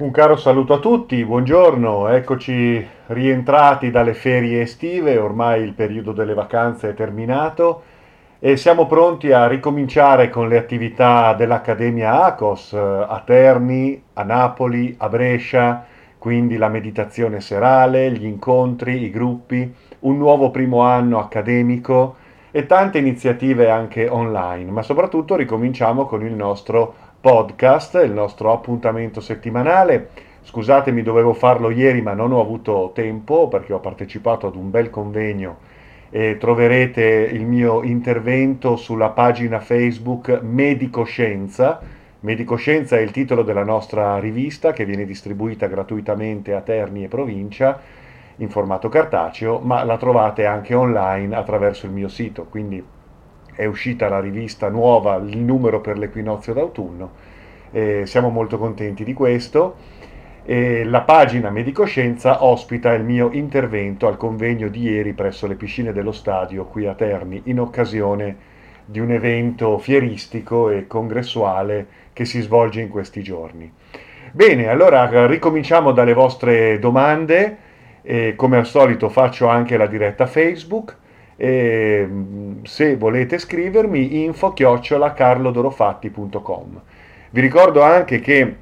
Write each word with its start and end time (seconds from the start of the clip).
Un 0.00 0.12
caro 0.12 0.38
saluto 0.38 0.72
a 0.72 0.78
tutti, 0.78 1.22
buongiorno, 1.26 2.08
eccoci 2.08 2.82
rientrati 3.08 3.90
dalle 3.90 4.14
ferie 4.14 4.62
estive, 4.62 5.18
ormai 5.18 5.62
il 5.62 5.74
periodo 5.74 6.12
delle 6.12 6.32
vacanze 6.32 6.88
è 6.88 6.94
terminato 6.94 7.82
e 8.38 8.56
siamo 8.56 8.86
pronti 8.86 9.30
a 9.30 9.46
ricominciare 9.46 10.30
con 10.30 10.48
le 10.48 10.56
attività 10.56 11.34
dell'Accademia 11.34 12.24
ACOS 12.24 12.72
a 12.72 13.22
Terni, 13.26 14.02
a 14.14 14.22
Napoli, 14.22 14.94
a 14.96 15.10
Brescia, 15.10 15.84
quindi 16.16 16.56
la 16.56 16.70
meditazione 16.70 17.42
serale, 17.42 18.10
gli 18.10 18.24
incontri, 18.24 19.02
i 19.02 19.10
gruppi, 19.10 19.70
un 20.00 20.16
nuovo 20.16 20.50
primo 20.50 20.80
anno 20.80 21.18
accademico 21.18 22.16
e 22.50 22.64
tante 22.64 22.96
iniziative 22.96 23.68
anche 23.68 24.08
online, 24.08 24.70
ma 24.70 24.80
soprattutto 24.80 25.36
ricominciamo 25.36 26.06
con 26.06 26.24
il 26.24 26.32
nostro 26.32 27.08
podcast, 27.20 28.00
il 28.02 28.12
nostro 28.12 28.52
appuntamento 28.52 29.20
settimanale. 29.20 30.08
Scusatemi, 30.42 31.02
dovevo 31.02 31.34
farlo 31.34 31.70
ieri, 31.70 32.00
ma 32.00 32.14
non 32.14 32.32
ho 32.32 32.40
avuto 32.40 32.92
tempo 32.94 33.48
perché 33.48 33.74
ho 33.74 33.80
partecipato 33.80 34.46
ad 34.46 34.56
un 34.56 34.70
bel 34.70 34.88
convegno 34.88 35.58
e 36.08 36.38
troverete 36.38 37.02
il 37.30 37.44
mio 37.44 37.82
intervento 37.82 38.76
sulla 38.76 39.10
pagina 39.10 39.60
Facebook 39.60 40.40
Medicoscienza. 40.42 41.80
Medicoscienza 42.20 42.96
è 42.96 43.00
il 43.00 43.10
titolo 43.10 43.42
della 43.42 43.64
nostra 43.64 44.18
rivista 44.18 44.72
che 44.72 44.84
viene 44.84 45.04
distribuita 45.04 45.66
gratuitamente 45.66 46.54
a 46.54 46.62
Terni 46.62 47.04
e 47.04 47.08
provincia 47.08 47.80
in 48.36 48.48
formato 48.48 48.88
cartaceo, 48.88 49.58
ma 49.58 49.84
la 49.84 49.98
trovate 49.98 50.46
anche 50.46 50.74
online 50.74 51.36
attraverso 51.36 51.86
il 51.86 51.92
mio 51.92 52.08
sito, 52.08 52.46
quindi 52.46 52.82
è 53.60 53.66
uscita 53.66 54.08
la 54.08 54.20
rivista 54.20 54.70
nuova, 54.70 55.16
il 55.16 55.36
numero 55.36 55.82
per 55.82 55.98
l'equinozio 55.98 56.54
d'autunno, 56.54 57.10
e 57.70 58.06
siamo 58.06 58.30
molto 58.30 58.56
contenti 58.56 59.04
di 59.04 59.12
questo. 59.12 59.76
E 60.46 60.82
la 60.84 61.02
pagina 61.02 61.50
Medicoscienza 61.50 62.42
ospita 62.42 62.94
il 62.94 63.04
mio 63.04 63.28
intervento 63.32 64.06
al 64.08 64.16
convegno 64.16 64.68
di 64.68 64.80
ieri 64.80 65.12
presso 65.12 65.46
le 65.46 65.56
piscine 65.56 65.92
dello 65.92 66.12
stadio 66.12 66.64
qui 66.64 66.86
a 66.86 66.94
Terni 66.94 67.42
in 67.44 67.60
occasione 67.60 68.36
di 68.86 68.98
un 68.98 69.10
evento 69.10 69.76
fieristico 69.76 70.70
e 70.70 70.86
congressuale 70.86 71.86
che 72.14 72.24
si 72.24 72.40
svolge 72.40 72.80
in 72.80 72.88
questi 72.88 73.22
giorni. 73.22 73.70
Bene, 74.32 74.68
allora 74.68 75.26
ricominciamo 75.26 75.92
dalle 75.92 76.14
vostre 76.14 76.78
domande. 76.78 77.68
E 78.02 78.32
come 78.34 78.56
al 78.56 78.64
solito 78.64 79.10
faccio 79.10 79.48
anche 79.48 79.76
la 79.76 79.86
diretta 79.86 80.26
Facebook 80.26 80.96
e 81.42 82.06
mm, 82.06 82.64
se 82.64 82.96
volete 82.98 83.38
scrivermi 83.38 84.24
info 84.24 84.52
chiocciola 84.52 85.14
carlodorofatti.com. 85.14 86.80
Vi 87.30 87.40
ricordo 87.40 87.80
anche 87.80 88.20
che 88.20 88.56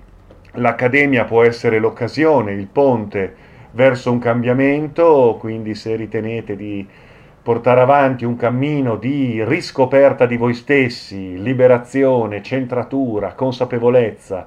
l'Accademia 0.52 1.24
può 1.24 1.42
essere 1.42 1.80
l'occasione, 1.80 2.52
il 2.52 2.68
ponte 2.68 3.34
verso 3.72 4.12
un 4.12 4.20
cambiamento, 4.20 5.38
quindi 5.40 5.74
se 5.74 5.96
ritenete 5.96 6.54
di 6.54 6.86
portare 7.42 7.80
avanti 7.80 8.24
un 8.24 8.36
cammino 8.36 8.94
di 8.94 9.42
riscoperta 9.44 10.24
di 10.24 10.36
voi 10.36 10.54
stessi, 10.54 11.42
liberazione, 11.42 12.42
centratura, 12.44 13.32
consapevolezza, 13.32 14.46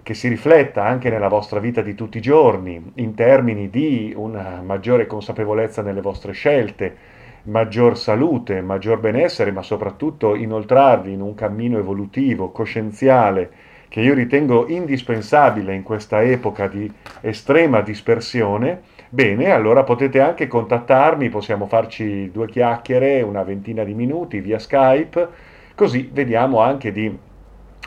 che 0.00 0.14
si 0.14 0.28
rifletta 0.28 0.84
anche 0.84 1.10
nella 1.10 1.28
vostra 1.28 1.58
vita 1.58 1.82
di 1.82 1.96
tutti 1.96 2.18
i 2.18 2.22
giorni, 2.22 2.92
in 2.94 3.14
termini 3.14 3.68
di 3.68 4.12
una 4.16 4.62
maggiore 4.64 5.08
consapevolezza 5.08 5.82
nelle 5.82 6.00
vostre 6.00 6.30
scelte, 6.30 7.16
maggior 7.48 7.96
salute, 7.96 8.60
maggior 8.60 9.00
benessere, 9.00 9.50
ma 9.50 9.62
soprattutto 9.62 10.34
inoltrarvi 10.34 11.12
in 11.12 11.20
un 11.20 11.34
cammino 11.34 11.78
evolutivo, 11.78 12.50
coscienziale, 12.50 13.50
che 13.88 14.00
io 14.00 14.12
ritengo 14.12 14.68
indispensabile 14.68 15.74
in 15.74 15.82
questa 15.82 16.22
epoca 16.22 16.68
di 16.68 16.90
estrema 17.22 17.80
dispersione, 17.80 18.82
bene, 19.08 19.50
allora 19.50 19.82
potete 19.82 20.20
anche 20.20 20.46
contattarmi, 20.46 21.30
possiamo 21.30 21.66
farci 21.66 22.30
due 22.30 22.48
chiacchiere, 22.48 23.22
una 23.22 23.42
ventina 23.42 23.82
di 23.82 23.94
minuti 23.94 24.40
via 24.40 24.58
Skype, 24.58 25.28
così 25.74 26.10
vediamo 26.12 26.60
anche 26.60 26.92
di 26.92 27.16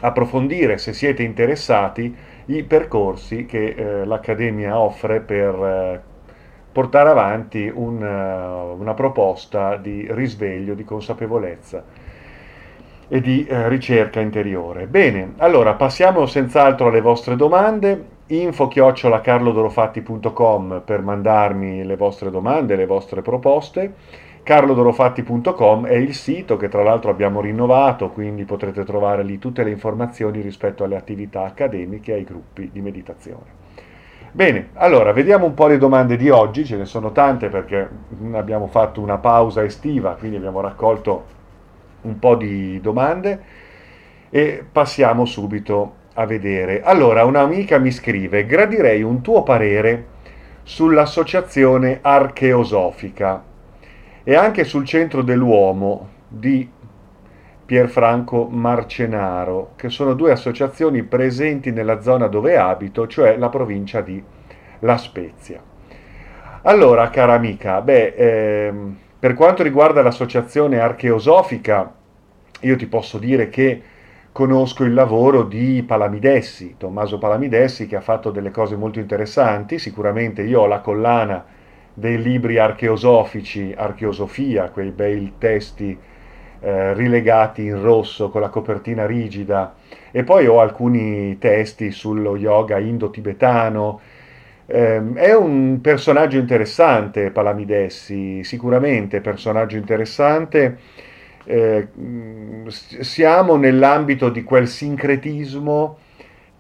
approfondire, 0.01 0.79
se 0.79 0.93
siete 0.93 1.21
interessati, 1.21 2.15
i 2.45 2.63
percorsi 2.63 3.45
che 3.45 3.75
eh, 3.77 4.05
l'Accademia 4.05 4.79
offre 4.79 5.19
per 5.19 5.53
eh, 5.53 6.10
portare 6.71 7.09
avanti 7.09 7.69
un, 7.73 8.01
uh, 8.01 8.79
una 8.79 8.93
proposta 8.93 9.75
di 9.75 10.07
risveglio, 10.09 10.73
di 10.73 10.85
consapevolezza 10.85 11.83
e 13.07 13.19
di 13.19 13.45
uh, 13.49 13.67
ricerca 13.67 14.21
interiore. 14.21 14.85
Bene, 14.87 15.33
allora 15.37 15.73
passiamo 15.73 16.25
senz'altro 16.25 16.87
alle 16.87 17.01
vostre 17.01 17.35
domande. 17.35 18.19
Info 18.27 18.69
chiocciolacarlodorofatti.com 18.69 20.83
per 20.85 21.01
mandarmi 21.01 21.83
le 21.83 21.97
vostre 21.97 22.31
domande, 22.31 22.77
le 22.77 22.85
vostre 22.85 23.21
proposte. 23.21 23.93
carlodorofatti.com 24.41 25.85
è 25.85 25.95
il 25.95 26.13
sito 26.13 26.55
che 26.55 26.69
tra 26.69 26.83
l'altro 26.83 27.11
abbiamo 27.11 27.41
rinnovato, 27.41 28.11
quindi 28.11 28.45
potrete 28.45 28.85
trovare 28.85 29.23
lì 29.23 29.37
tutte 29.37 29.63
le 29.63 29.71
informazioni 29.71 30.39
rispetto 30.39 30.85
alle 30.85 30.95
attività 30.95 31.43
accademiche 31.43 32.13
e 32.13 32.15
ai 32.15 32.23
gruppi 32.23 32.69
di 32.71 32.79
meditazione. 32.79 33.60
Bene, 34.33 34.69
allora 34.75 35.11
vediamo 35.11 35.45
un 35.45 35.53
po' 35.53 35.67
le 35.67 35.77
domande 35.77 36.15
di 36.15 36.29
oggi, 36.29 36.63
ce 36.63 36.77
ne 36.77 36.85
sono 36.85 37.11
tante 37.11 37.49
perché 37.49 37.89
abbiamo 38.31 38.67
fatto 38.67 39.01
una 39.01 39.17
pausa 39.17 39.61
estiva, 39.61 40.15
quindi 40.15 40.37
abbiamo 40.37 40.61
raccolto 40.61 41.25
un 42.03 42.17
po' 42.17 42.35
di 42.35 42.79
domande 42.79 43.41
e 44.29 44.65
passiamo 44.71 45.25
subito 45.25 45.95
a 46.13 46.25
vedere. 46.25 46.81
Allora, 46.81 47.25
un'amica 47.25 47.77
mi 47.77 47.91
scrive, 47.91 48.45
gradirei 48.45 49.03
un 49.03 49.19
tuo 49.19 49.43
parere 49.43 50.05
sull'associazione 50.63 51.99
archeosofica 52.01 53.43
e 54.23 54.33
anche 54.33 54.63
sul 54.63 54.85
centro 54.85 55.23
dell'uomo 55.23 56.07
di 56.29 56.69
Pierfranco 57.71 58.49
Marcenaro, 58.51 59.75
che 59.77 59.87
sono 59.87 60.13
due 60.13 60.33
associazioni 60.33 61.03
presenti 61.03 61.71
nella 61.71 62.01
zona 62.01 62.27
dove 62.27 62.57
abito, 62.57 63.07
cioè 63.07 63.37
la 63.37 63.47
provincia 63.47 64.01
di 64.01 64.21
La 64.79 64.97
Spezia. 64.97 65.61
Allora, 66.63 67.09
cara 67.09 67.31
amica, 67.31 67.79
beh, 67.79 68.07
ehm, 68.07 68.97
per 69.17 69.35
quanto 69.35 69.63
riguarda 69.63 70.01
l'associazione 70.01 70.81
archeosofica, 70.81 71.93
io 72.59 72.75
ti 72.75 72.87
posso 72.87 73.17
dire 73.17 73.47
che 73.47 73.81
conosco 74.33 74.83
il 74.83 74.93
lavoro 74.93 75.43
di 75.43 75.81
Palamidessi, 75.87 76.75
Tommaso 76.77 77.19
Palamidessi, 77.19 77.87
che 77.87 77.95
ha 77.95 78.01
fatto 78.01 78.31
delle 78.31 78.51
cose 78.51 78.75
molto 78.75 78.99
interessanti. 78.99 79.79
Sicuramente 79.79 80.41
io 80.41 80.59
ho 80.59 80.67
la 80.67 80.81
collana 80.81 81.45
dei 81.93 82.21
libri 82.21 82.57
archeosofici, 82.57 83.73
Archeosofia, 83.73 84.71
quei 84.71 84.91
bei 84.91 85.35
testi 85.37 85.97
eh, 86.61 86.93
rilegati 86.93 87.63
in 87.63 87.81
rosso 87.81 88.29
con 88.29 88.41
la 88.41 88.49
copertina 88.49 89.05
rigida 89.05 89.73
e 90.11 90.23
poi 90.23 90.45
ho 90.45 90.59
alcuni 90.59 91.37
testi 91.39 91.91
sullo 91.91 92.37
yoga 92.37 92.77
indo-tibetano. 92.77 93.99
Eh, 94.65 95.13
è 95.13 95.33
un 95.33 95.79
personaggio 95.81 96.37
interessante 96.37 97.31
Palamidessi, 97.31 98.43
sicuramente 98.43 99.21
personaggio 99.21 99.77
interessante. 99.77 100.77
Eh, 101.43 101.87
siamo 102.67 103.55
nell'ambito 103.55 104.29
di 104.29 104.43
quel 104.43 104.67
sincretismo 104.67 105.97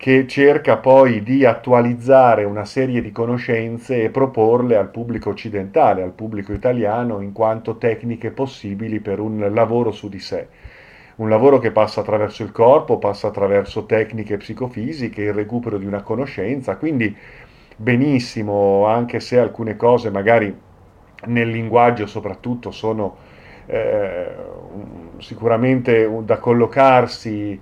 che 0.01 0.25
cerca 0.25 0.77
poi 0.77 1.21
di 1.21 1.45
attualizzare 1.45 2.43
una 2.43 2.65
serie 2.65 3.03
di 3.03 3.11
conoscenze 3.11 4.01
e 4.01 4.09
proporle 4.09 4.75
al 4.75 4.89
pubblico 4.89 5.29
occidentale, 5.29 6.01
al 6.01 6.13
pubblico 6.13 6.53
italiano, 6.53 7.21
in 7.21 7.31
quanto 7.33 7.77
tecniche 7.77 8.31
possibili 8.31 8.99
per 8.99 9.19
un 9.19 9.47
lavoro 9.53 9.91
su 9.91 10.09
di 10.09 10.17
sé. 10.17 10.47
Un 11.17 11.29
lavoro 11.29 11.59
che 11.59 11.69
passa 11.69 11.99
attraverso 11.99 12.41
il 12.41 12.51
corpo, 12.51 12.97
passa 12.97 13.27
attraverso 13.27 13.85
tecniche 13.85 14.37
psicofisiche, 14.37 15.21
il 15.21 15.33
recupero 15.33 15.77
di 15.77 15.85
una 15.85 16.01
conoscenza, 16.01 16.77
quindi 16.77 17.15
benissimo, 17.75 18.87
anche 18.87 19.19
se 19.19 19.37
alcune 19.37 19.75
cose 19.75 20.09
magari 20.09 20.51
nel 21.27 21.49
linguaggio 21.49 22.07
soprattutto 22.07 22.71
sono 22.71 23.17
eh, 23.67 24.35
sicuramente 25.19 26.09
da 26.23 26.39
collocarsi 26.39 27.59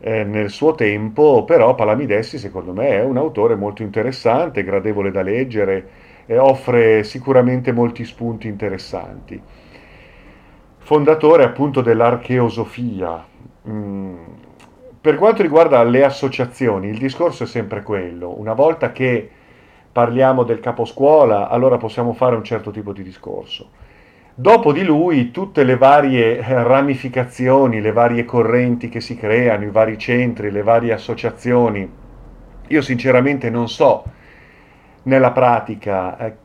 eh, 0.00 0.24
nel 0.24 0.50
suo 0.50 0.74
tempo, 0.74 1.44
però 1.44 1.74
Palamidessi 1.74 2.38
secondo 2.38 2.72
me 2.72 2.88
è 2.88 3.04
un 3.04 3.16
autore 3.18 3.54
molto 3.54 3.82
interessante, 3.82 4.64
gradevole 4.64 5.10
da 5.10 5.22
leggere 5.22 5.88
e 6.26 6.38
offre 6.38 7.04
sicuramente 7.04 7.72
molti 7.72 8.04
spunti 8.04 8.48
interessanti. 8.48 9.40
Fondatore 10.78 11.44
appunto 11.44 11.82
dell'archeosofia. 11.82 13.24
Mm. 13.68 14.16
Per 15.00 15.16
quanto 15.16 15.42
riguarda 15.42 15.82
le 15.82 16.04
associazioni, 16.04 16.88
il 16.88 16.98
discorso 16.98 17.44
è 17.44 17.46
sempre 17.46 17.82
quello. 17.82 18.38
Una 18.38 18.52
volta 18.54 18.92
che 18.92 19.30
parliamo 19.92 20.42
del 20.44 20.60
caposcuola, 20.60 21.48
allora 21.48 21.78
possiamo 21.78 22.12
fare 22.12 22.36
un 22.36 22.44
certo 22.44 22.70
tipo 22.70 22.92
di 22.92 23.02
discorso 23.02 23.88
Dopo 24.34 24.72
di 24.72 24.84
lui 24.84 25.30
tutte 25.30 25.64
le 25.64 25.76
varie 25.76 26.38
eh, 26.38 26.62
ramificazioni, 26.62 27.80
le 27.80 27.92
varie 27.92 28.24
correnti 28.24 28.88
che 28.88 29.00
si 29.00 29.16
creano, 29.16 29.64
i 29.64 29.70
vari 29.70 29.98
centri, 29.98 30.50
le 30.50 30.62
varie 30.62 30.92
associazioni 30.92 31.88
Io 32.68 32.82
sinceramente 32.82 33.50
non 33.50 33.68
so 33.68 34.04
nella 35.02 35.32
pratica 35.32 36.16
eh, 36.18 36.36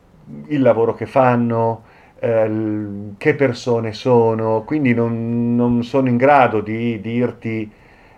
il 0.47 0.61
lavoro 0.61 0.93
che 0.93 1.05
fanno, 1.05 1.83
eh, 2.19 3.13
che 3.17 3.35
persone 3.35 3.93
sono, 3.93 4.63
quindi 4.63 4.93
non, 4.93 5.55
non, 5.55 5.83
sono 5.83 6.09
in 6.09 6.17
grado 6.17 6.61
di 6.61 6.99
dirti 6.99 7.71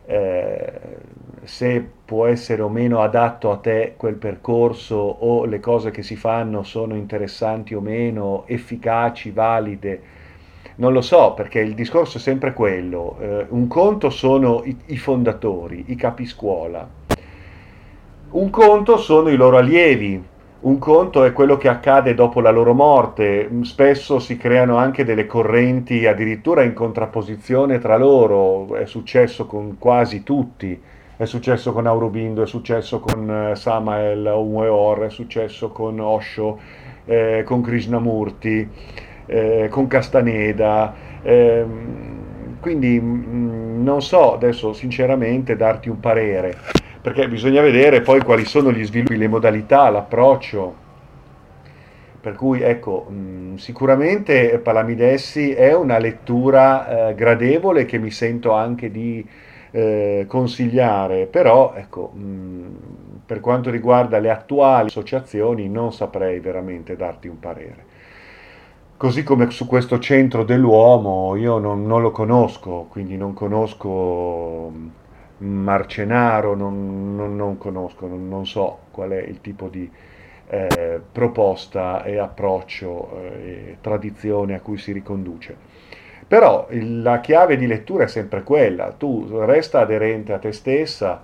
eh, 0.05 0.71
se 1.43 1.89
può 2.07 2.25
essere 2.25 2.61
o 2.61 2.69
meno 2.69 3.01
adatto 3.01 3.51
a 3.51 3.57
te 3.57 3.95
quel 3.97 4.15
percorso 4.15 4.95
o 4.95 5.43
le 5.43 5.59
cose 5.59 5.91
che 5.91 6.03
si 6.03 6.15
fanno 6.15 6.63
sono 6.63 6.95
interessanti 6.95 7.73
o 7.73 7.81
meno, 7.81 8.45
efficaci, 8.47 9.31
valide. 9.31 10.01
Non 10.75 10.93
lo 10.93 11.01
so, 11.01 11.33
perché 11.33 11.59
il 11.59 11.73
discorso 11.73 12.17
è 12.17 12.21
sempre 12.21 12.53
quello. 12.53 13.17
Eh, 13.19 13.45
un 13.49 13.67
conto 13.67 14.09
sono 14.09 14.61
i, 14.63 14.77
i 14.85 14.97
fondatori, 14.97 15.83
i 15.87 15.97
capiscuola. 15.97 16.87
Un 18.29 18.49
conto 18.51 18.95
sono 18.95 19.27
i 19.27 19.35
loro 19.35 19.57
allievi, 19.57 20.23
un 20.59 20.79
conto 20.79 21.25
è 21.25 21.33
quello 21.33 21.57
che 21.57 21.67
accade 21.67 22.13
dopo 22.13 22.39
la 22.39 22.51
loro 22.51 22.73
morte, 22.73 23.49
spesso 23.63 24.19
si 24.19 24.37
creano 24.37 24.77
anche 24.77 25.03
delle 25.03 25.25
correnti 25.25 26.05
addirittura 26.05 26.63
in 26.63 26.73
contrapposizione 26.73 27.79
tra 27.79 27.97
loro, 27.97 28.75
è 28.75 28.85
successo 28.85 29.45
con 29.45 29.77
quasi 29.77 30.23
tutti, 30.23 30.81
è 31.17 31.25
successo 31.25 31.73
con 31.73 31.87
Aurobindo, 31.87 32.43
è 32.43 32.47
successo 32.47 32.99
con 32.99 33.29
eh, 33.29 33.55
Samael 33.55 34.31
Umweor, 34.33 35.05
è 35.05 35.09
successo 35.09 35.69
con 35.69 35.99
Osho, 35.99 36.59
eh, 37.05 37.41
con 37.43 37.61
Krishnamurti, 37.61 38.69
eh, 39.25 39.67
con 39.69 39.87
Castaneda, 39.87 40.93
eh, 41.23 41.65
quindi 42.59 42.99
mh, 42.99 43.05
mm, 43.05 43.83
non 43.83 44.01
so 44.01 44.33
adesso 44.33 44.73
sinceramente 44.73 45.55
darti 45.55 45.89
un 45.89 45.99
parere 45.99 46.85
perché 47.07 47.29
bisogna 47.29 47.61
vedere 47.61 48.01
poi 48.01 48.21
quali 48.21 48.43
sono 48.43 48.69
gli 48.69 48.83
sviluppi, 48.83 49.15
le 49.15 49.29
modalità, 49.29 49.89
l'approccio. 49.89 50.85
Per 52.19 52.35
cui 52.35 52.61
ecco, 52.61 53.05
mh, 53.09 53.55
sicuramente 53.55 54.59
Palamidessi 54.59 55.53
è 55.53 55.73
una 55.73 55.99
lettura 55.99 57.07
eh, 57.07 57.15
gradevole 57.15 57.85
che 57.85 57.97
mi 57.97 58.11
sento 58.11 58.51
anche 58.51 58.91
di 58.91 59.25
eh, 59.71 60.25
consigliare, 60.27 61.25
però 61.25 61.73
ecco, 61.75 62.11
mh, 62.13 63.21
per 63.25 63.39
quanto 63.39 63.69
riguarda 63.69 64.19
le 64.19 64.29
attuali 64.29 64.87
associazioni 64.87 65.69
non 65.69 65.91
saprei 65.93 66.39
veramente 66.39 66.95
darti 66.95 67.27
un 67.27 67.39
parere. 67.39 67.85
Così 68.97 69.23
come 69.23 69.51
su 69.51 69.67
questo 69.67 69.99
centro 69.99 70.43
dell'uomo 70.43 71.35
io 71.35 71.59
non, 71.59 71.85
non 71.85 72.01
lo 72.01 72.11
conosco, 72.11 72.87
quindi 72.89 73.15
non 73.15 73.33
conosco 73.33 74.71
Marcenaro, 75.39 76.55
non, 76.55 77.15
non, 77.15 77.35
non 77.35 77.57
conosco, 77.57 78.07
non, 78.07 78.47
so 78.47 78.79
qual 78.89 79.11
è 79.11 79.21
il 79.21 79.39
tipo 79.41 79.67
di 79.67 79.89
eh, 80.47 81.01
proposta 81.11 82.03
e 82.03 82.17
approccio 82.17 83.21
eh, 83.21 83.27
e 83.69 83.77
tradizione 83.81 84.55
a 84.55 84.61
cui 84.61 84.77
si 84.77 84.91
riconduce. 84.93 85.66
Però 86.27 86.67
il, 86.71 87.01
la 87.01 87.19
chiave 87.21 87.55
di 87.55 87.67
lettura 87.67 88.03
è 88.03 88.07
sempre 88.07 88.43
quella, 88.43 88.91
tu 88.91 89.27
resta 89.45 89.79
aderente 89.79 90.33
a 90.33 90.39
te 90.39 90.51
stessa, 90.51 91.23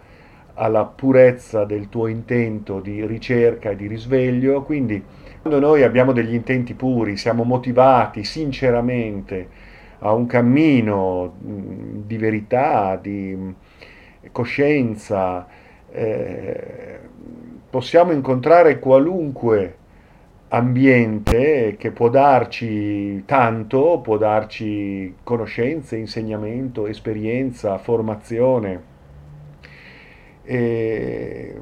alla 0.55 0.85
purezza 0.85 1.65
del 1.65 1.89
tuo 1.89 2.07
intento 2.07 2.79
di 2.79 3.05
ricerca 3.05 3.71
e 3.71 3.75
di 3.75 3.87
risveglio, 3.87 4.61
quindi 4.61 5.03
quando 5.41 5.59
noi 5.59 5.83
abbiamo 5.83 6.13
degli 6.13 6.33
intenti 6.33 6.73
puri, 6.73 7.17
siamo 7.17 7.43
motivati 7.43 8.23
sinceramente 8.23 9.49
a 9.99 10.13
un 10.13 10.25
cammino 10.25 11.35
di 11.37 12.17
verità, 12.17 12.97
di 13.01 13.53
coscienza, 14.31 15.45
eh, 15.91 16.99
possiamo 17.69 18.11
incontrare 18.11 18.79
qualunque 18.79 19.77
ambiente 20.53 21.75
che 21.77 21.91
può 21.91 22.09
darci 22.09 23.23
tanto, 23.25 23.99
può 24.03 24.17
darci 24.17 25.15
conoscenze, 25.23 25.97
insegnamento, 25.97 26.87
esperienza, 26.87 27.77
formazione. 27.79 28.91
E 30.43 31.55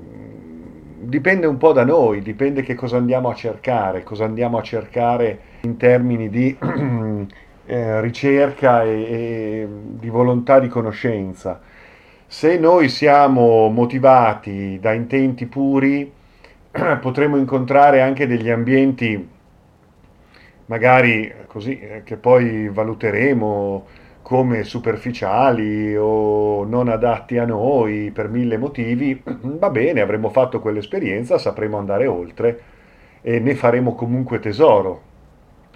dipende 1.00 1.48
un 1.48 1.58
po' 1.58 1.72
da 1.72 1.86
noi, 1.86 2.22
dipende 2.22 2.62
che 2.64 2.76
cosa 2.76 2.98
andiamo 2.98 3.30
a 3.30 3.34
cercare, 3.34 4.04
cosa 4.04 4.26
andiamo 4.26 4.58
a 4.58 4.62
cercare 4.62 5.40
in 5.62 5.78
termini 5.78 6.30
di 6.30 6.56
eh, 7.66 8.02
ricerca 8.02 8.84
e, 8.84 8.90
e 8.90 9.68
di 9.70 10.10
volontà 10.10 10.60
di 10.60 10.68
conoscenza. 10.68 11.62
Se 12.28 12.58
noi 12.58 12.90
siamo 12.90 13.70
motivati 13.70 14.80
da 14.82 14.92
intenti 14.92 15.46
puri, 15.46 16.20
potremo 17.02 17.38
incontrare 17.38 18.02
anche 18.02 18.28
degli 18.28 18.50
ambienti 18.50 19.30
magari 20.72 21.32
così 21.48 21.78
eh, 21.80 22.04
che 22.04 22.16
poi 22.16 22.70
valuteremo 22.70 23.86
come 24.22 24.64
superficiali 24.64 25.96
o 25.98 26.64
non 26.64 26.88
adatti 26.88 27.38
a 27.38 27.46
noi 27.46 28.12
per 28.12 28.30
mille 28.30 28.58
motivi, 28.58 29.22
va 29.26 29.70
bene, 29.70 30.00
avremo 30.00 30.30
fatto 30.30 30.62
quell'esperienza, 30.62 31.38
sapremo 31.38 31.78
andare 31.78 32.08
oltre 32.08 32.62
e 33.22 33.40
ne 33.40 33.56
faremo 33.56 33.94
comunque 33.94 34.40
tesoro. 34.40 35.10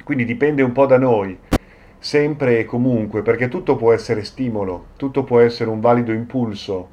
Quindi 0.05 0.23
dipende 0.23 0.61
un 0.61 0.71
po' 0.71 0.85
da 0.85 0.97
noi 0.97 1.37
sempre 1.99 2.59
e 2.59 2.65
comunque, 2.65 3.21
perché 3.21 3.49
tutto 3.49 3.75
può 3.75 3.91
essere 3.91 4.23
stimolo, 4.23 4.85
tutto 4.95 5.23
può 5.23 5.39
essere 5.39 5.69
un 5.69 5.81
valido 5.81 6.13
impulso 6.13 6.89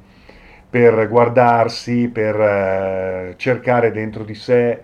per 0.73 1.07
guardarsi, 1.07 2.09
per 2.11 2.35
eh, 2.35 3.33
cercare 3.37 3.91
dentro 3.91 4.23
di 4.23 4.33
sé 4.33 4.81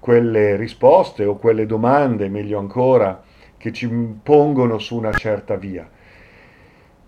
quelle 0.00 0.56
risposte 0.56 1.26
o 1.26 1.36
quelle 1.36 1.66
domande, 1.66 2.30
meglio 2.30 2.58
ancora, 2.58 3.20
che 3.58 3.70
ci 3.70 3.86
pongono 4.22 4.78
su 4.78 4.96
una 4.96 5.12
certa 5.12 5.56
via. 5.56 5.86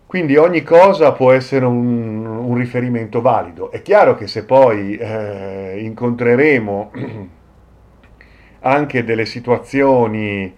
Quindi 0.05 0.37
ogni 0.37 0.63
cosa 0.63 1.13
può 1.13 1.33
essere 1.33 1.65
un, 1.65 2.27
un 2.27 2.55
riferimento 2.57 3.23
valido. 3.23 3.71
È 3.71 3.81
chiaro 3.81 4.17
che 4.17 4.27
se 4.27 4.45
poi 4.45 4.99
eh, 4.99 5.79
incontreremo 5.79 6.91
anche 8.61 9.03
delle 9.03 9.25
situazioni 9.25 10.55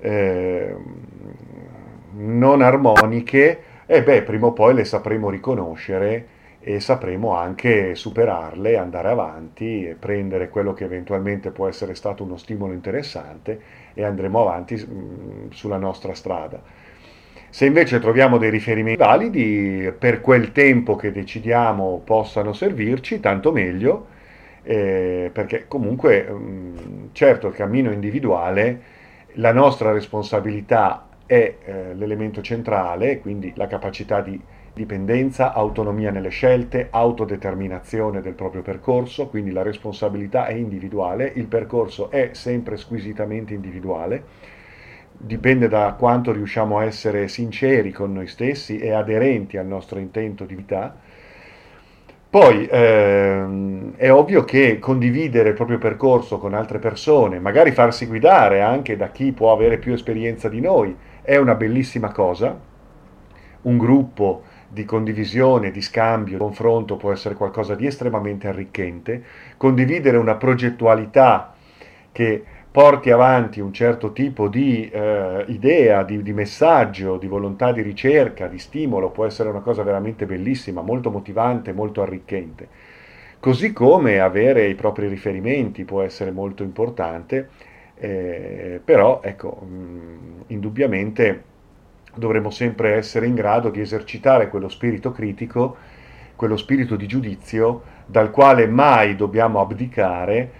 eh, 0.00 0.76
non 2.12 2.62
armoniche, 2.62 3.62
e 3.84 4.02
beh, 4.02 4.22
prima 4.22 4.46
o 4.46 4.52
poi 4.54 4.72
le 4.72 4.86
sapremo 4.86 5.28
riconoscere 5.28 6.40
e 6.64 6.78
sapremo 6.78 7.34
anche 7.34 7.96
superarle, 7.96 8.76
andare 8.76 9.08
avanti 9.08 9.96
prendere 9.98 10.48
quello 10.48 10.72
che 10.72 10.84
eventualmente 10.84 11.50
può 11.50 11.66
essere 11.66 11.96
stato 11.96 12.22
uno 12.22 12.36
stimolo 12.36 12.72
interessante 12.72 13.60
e 13.94 14.04
andremo 14.04 14.40
avanti 14.40 14.76
mm, 14.76 15.50
sulla 15.50 15.76
nostra 15.76 16.14
strada. 16.14 16.62
Se 17.48 17.66
invece 17.66 17.98
troviamo 17.98 18.38
dei 18.38 18.50
riferimenti 18.50 19.02
validi, 19.02 19.92
per 19.98 20.20
quel 20.20 20.52
tempo 20.52 20.94
che 20.94 21.10
decidiamo 21.10 22.00
possano 22.04 22.52
servirci, 22.52 23.18
tanto 23.18 23.50
meglio, 23.50 24.06
eh, 24.62 25.30
perché 25.32 25.66
comunque, 25.66 26.26
mm, 26.30 26.76
certo, 27.12 27.48
il 27.48 27.54
cammino 27.54 27.90
individuale, 27.90 28.80
la 29.34 29.52
nostra 29.52 29.90
responsabilità 29.90 31.08
è 31.26 31.54
eh, 31.64 31.94
l'elemento 31.94 32.40
centrale, 32.40 33.18
quindi 33.18 33.52
la 33.56 33.66
capacità 33.66 34.20
di 34.20 34.40
dipendenza, 34.74 35.52
autonomia 35.52 36.10
nelle 36.10 36.30
scelte, 36.30 36.88
autodeterminazione 36.90 38.22
del 38.22 38.32
proprio 38.32 38.62
percorso, 38.62 39.28
quindi 39.28 39.50
la 39.52 39.62
responsabilità 39.62 40.46
è 40.46 40.54
individuale, 40.54 41.30
il 41.34 41.46
percorso 41.46 42.10
è 42.10 42.30
sempre 42.32 42.76
squisitamente 42.76 43.52
individuale, 43.52 44.24
dipende 45.12 45.68
da 45.68 45.94
quanto 45.98 46.32
riusciamo 46.32 46.78
a 46.78 46.84
essere 46.84 47.28
sinceri 47.28 47.92
con 47.92 48.12
noi 48.12 48.26
stessi 48.26 48.78
e 48.78 48.92
aderenti 48.92 49.58
al 49.58 49.66
nostro 49.66 49.98
intento 49.98 50.44
di 50.44 50.54
vita. 50.54 50.96
Poi 52.30 52.66
ehm, 52.70 53.94
è 53.96 54.10
ovvio 54.10 54.42
che 54.44 54.78
condividere 54.78 55.50
il 55.50 55.54
proprio 55.54 55.76
percorso 55.76 56.38
con 56.38 56.54
altre 56.54 56.78
persone, 56.78 57.38
magari 57.38 57.72
farsi 57.72 58.06
guidare 58.06 58.62
anche 58.62 58.96
da 58.96 59.10
chi 59.10 59.32
può 59.32 59.52
avere 59.52 59.76
più 59.76 59.92
esperienza 59.92 60.48
di 60.48 60.60
noi, 60.62 60.96
è 61.20 61.36
una 61.36 61.54
bellissima 61.54 62.10
cosa, 62.10 62.58
un 63.62 63.78
gruppo 63.78 64.42
di 64.68 64.84
condivisione, 64.84 65.70
di 65.70 65.82
scambio, 65.82 66.38
di 66.38 66.38
confronto 66.38 66.96
può 66.96 67.12
essere 67.12 67.34
qualcosa 67.34 67.74
di 67.74 67.86
estremamente 67.86 68.48
arricchente, 68.48 69.22
condividere 69.56 70.16
una 70.16 70.36
progettualità 70.36 71.54
che 72.10 72.42
porti 72.70 73.10
avanti 73.10 73.60
un 73.60 73.72
certo 73.72 74.12
tipo 74.12 74.48
di 74.48 74.88
eh, 74.88 75.44
idea, 75.48 76.02
di, 76.04 76.22
di, 76.22 76.32
messaggio, 76.32 77.18
di 77.18 77.26
volontà 77.26 77.70
di 77.70 77.82
ricerca, 77.82 78.46
di 78.46 78.58
stimolo, 78.58 79.10
può 79.10 79.26
essere 79.26 79.50
una 79.50 79.60
cosa 79.60 79.82
veramente 79.82 80.24
bellissima, 80.24 80.80
molto 80.80 81.10
motivante, 81.10 81.72
molto 81.72 82.00
arricchente. 82.00 82.68
Così 83.38 83.72
come 83.72 84.20
avere 84.20 84.68
i 84.68 84.74
propri 84.74 85.08
riferimenti 85.08 85.84
può 85.84 86.00
essere 86.00 86.30
molto 86.30 86.62
importante 86.62 87.48
eh, 88.02 88.80
però 88.84 89.20
ecco, 89.22 89.60
mh, 89.62 89.74
mm, 89.74 90.40
indubbiamente 90.48 91.44
dovremo 92.14 92.50
sempre 92.50 92.94
essere 92.94 93.26
in 93.26 93.34
grado 93.34 93.70
di 93.70 93.80
esercitare 93.80 94.48
quello 94.48 94.68
spirito 94.68 95.12
critico 95.12 95.76
quello 96.42 96.56
spirito 96.56 96.96
di 96.96 97.06
giudizio 97.06 97.82
dal 98.06 98.30
quale 98.30 98.66
mai 98.66 99.14
dobbiamo 99.14 99.60
abdicare 99.60 100.50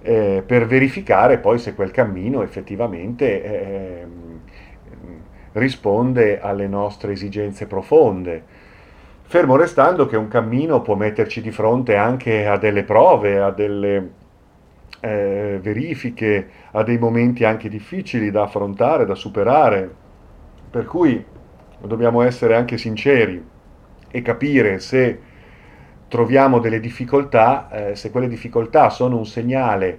eh, 0.00 0.42
per 0.44 0.66
verificare 0.66 1.38
poi 1.38 1.58
se 1.58 1.74
quel 1.74 1.92
cammino 1.92 2.42
effettivamente 2.42 3.44
eh, 3.44 4.06
risponde 5.52 6.40
alle 6.40 6.66
nostre 6.66 7.12
esigenze 7.12 7.66
profonde. 7.66 8.42
Fermo 9.22 9.54
restando 9.56 10.06
che 10.06 10.16
un 10.16 10.26
cammino 10.26 10.80
può 10.80 10.94
metterci 10.94 11.40
di 11.40 11.50
fronte 11.52 11.94
anche 11.96 12.46
a 12.46 12.56
delle 12.56 12.82
prove, 12.82 13.38
a 13.38 13.50
delle 13.50 14.10
eh, 15.00 15.58
verifiche, 15.62 16.48
a 16.72 16.82
dei 16.82 16.98
momenti 16.98 17.44
anche 17.44 17.68
difficili 17.68 18.30
da 18.30 18.42
affrontare, 18.42 19.04
da 19.04 19.14
superare, 19.14 20.06
per 20.78 20.86
cui 20.86 21.24
dobbiamo 21.80 22.22
essere 22.22 22.54
anche 22.54 22.78
sinceri 22.78 23.44
e 24.12 24.22
capire 24.22 24.78
se 24.78 25.18
troviamo 26.06 26.60
delle 26.60 26.78
difficoltà, 26.78 27.68
eh, 27.68 27.96
se 27.96 28.12
quelle 28.12 28.28
difficoltà 28.28 28.88
sono 28.88 29.16
un 29.16 29.26
segnale 29.26 29.98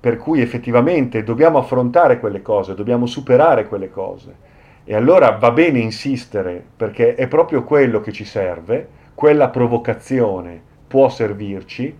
per 0.00 0.16
cui 0.16 0.40
effettivamente 0.40 1.22
dobbiamo 1.22 1.58
affrontare 1.58 2.18
quelle 2.20 2.40
cose, 2.40 2.74
dobbiamo 2.74 3.04
superare 3.04 3.68
quelle 3.68 3.90
cose. 3.90 4.34
E 4.82 4.94
allora 4.94 5.32
va 5.32 5.50
bene 5.50 5.80
insistere 5.80 6.64
perché 6.74 7.14
è 7.14 7.28
proprio 7.28 7.62
quello 7.62 8.00
che 8.00 8.12
ci 8.12 8.24
serve, 8.24 8.88
quella 9.14 9.50
provocazione 9.50 10.58
può 10.88 11.10
servirci, 11.10 11.94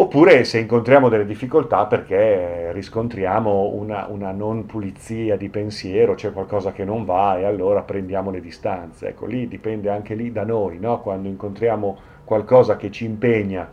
oppure 0.00 0.44
se 0.44 0.58
incontriamo 0.60 1.08
delle 1.08 1.26
difficoltà 1.26 1.86
perché 1.86 2.70
riscontriamo 2.72 3.72
una, 3.74 4.06
una, 4.08 4.30
non 4.30 4.64
pulizia 4.64 5.36
di 5.36 5.48
pensiero, 5.48 6.14
c'è 6.14 6.32
qualcosa 6.32 6.70
che 6.70 6.84
non 6.84 7.04
va 7.04 7.36
e 7.36 7.44
allora 7.44 7.82
prendiamo 7.82 8.30
le 8.30 8.40
distanze. 8.40 9.08
Ecco, 9.08 9.26
lì 9.26 9.48
dipende 9.48 9.90
anche 9.90 10.14
lì 10.14 10.30
da 10.30 10.44
noi, 10.44 10.78
no? 10.78 11.00
quando 11.00 11.26
incontriamo 11.26 11.98
qualcosa 12.22 12.76
che 12.76 12.92
ci 12.92 13.06
impegna, 13.06 13.68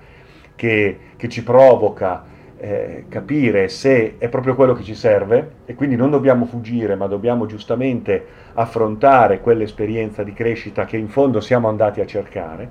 che, 0.56 0.98
che 1.16 1.30
ci 1.30 1.44
provoca, 1.44 2.26
eh, 2.58 3.06
capire 3.08 3.68
se 3.68 4.16
è 4.18 4.28
proprio 4.28 4.56
quello 4.56 4.74
che 4.74 4.82
ci 4.82 4.96
serve 4.96 5.52
e 5.66 5.76
quindi 5.76 5.96
non 5.96 6.10
dobbiamo 6.10 6.46
fuggire, 6.46 6.96
ma 6.96 7.06
dobbiamo 7.06 7.46
giustamente 7.46 8.26
affrontare 8.54 9.42
quell'esperienza 9.42 10.24
di 10.24 10.34
crescita 10.34 10.86
che 10.86 10.98
in 10.98 11.10
fondo 11.10 11.40
siamo 11.40 11.68
andati 11.68 12.02
a 12.02 12.06
cercare, 12.08 12.68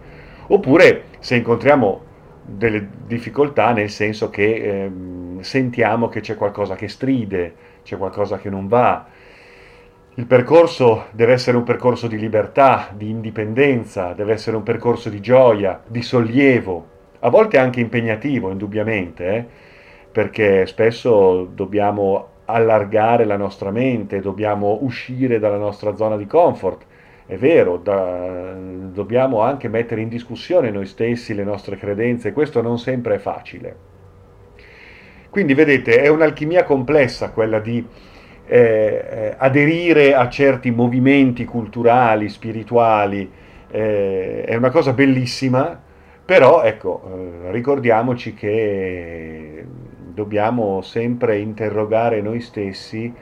oppure 0.49 1.05
se 1.21 1.37
incontriamo 1.37 2.13
delle 2.45 2.87
difficoltà 3.07 3.73
nel 3.73 3.91
senso 3.91 4.29
che 4.31 4.55
ehm, 4.55 5.41
sentiamo 5.41 6.09
che 6.09 6.21
c'è 6.21 6.37
qualcosa 6.37 6.75
che 6.75 6.89
stride, 6.89 7.55
c'è 7.83 7.97
qualcosa 7.97 8.39
che 8.39 8.51
non 8.51 8.69
va. 8.69 9.07
Il 10.17 10.27
percorso 10.27 11.07
deve 11.11 11.33
essere 11.33 11.57
un 11.57 11.65
percorso 11.65 12.07
di 12.07 12.19
libertà, 12.19 12.91
di 12.95 13.11
indipendenza, 13.11 14.13
deve 14.13 14.33
essere 14.33 14.57
un 14.57 14.63
percorso 14.63 15.09
di 15.09 15.21
gioia, 15.21 15.83
di 15.87 16.03
sollievo, 16.03 16.89
a 17.21 17.29
volte 17.31 17.59
anche 17.59 17.81
impegnativo, 17.81 18.51
indubbiamente, 18.51 19.35
eh? 19.35 19.45
perché 20.13 20.67
spesso 20.67 21.49
dobbiamo 21.53 22.29
allargare 22.45 23.25
la 23.25 23.37
nostra 23.37 23.71
mente, 23.71 24.21
dobbiamo 24.21 24.79
uscire 24.83 25.39
dalla 25.39 25.57
nostra 25.57 25.97
zona 25.97 26.17
di 26.17 26.27
comfort 26.27 26.85
è 27.27 27.37
vero, 27.37 27.79
da, 27.79 28.55
dobbiamo 28.55 29.41
anche 29.41 29.69
mettere 29.69 30.03
in 30.03 30.09
discussione 30.09 30.71
noi 30.71 30.87
stessi, 30.87 31.35
le 31.35 31.45
nostre 31.45 31.77
credenze, 31.77 32.33
questo 32.33 32.61
non 32.61 32.79
sempre 32.79 33.15
è 33.15 33.19
facile. 33.19 33.77
Quindi 35.31 35.55
vedete, 35.55 36.01
è 36.01 36.09
un'alchimia 36.09 36.65
complessa 36.65 37.31
quella 37.31 37.61
di 37.61 37.85
eh, 38.47 38.59
eh, 38.59 39.35
aderire 39.39 40.15
a 40.15 40.29
certi 40.29 40.71
movimenti 40.71 41.45
culturali, 41.47 42.29
spirituali, 42.29 43.31
eh, 43.71 44.45
è 44.45 44.55
una 44.55 44.71
cosa 44.71 44.93
bellissima, 44.93 45.81
però 46.25 46.63
ecco, 46.63 47.03
eh, 47.47 47.51
ricordiamoci 47.53 48.35
che 48.35 49.65
dobbiamo 50.13 50.83
sempre 50.83 51.39
interrogare 51.39 52.21
noi 52.21 52.41
stessi 52.41 53.13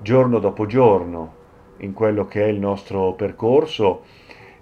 giorno 0.00 0.40
dopo 0.40 0.66
giorno, 0.66 1.34
in 1.82 1.92
quello 1.92 2.26
che 2.26 2.44
è 2.44 2.48
il 2.48 2.58
nostro 2.58 3.12
percorso 3.12 4.02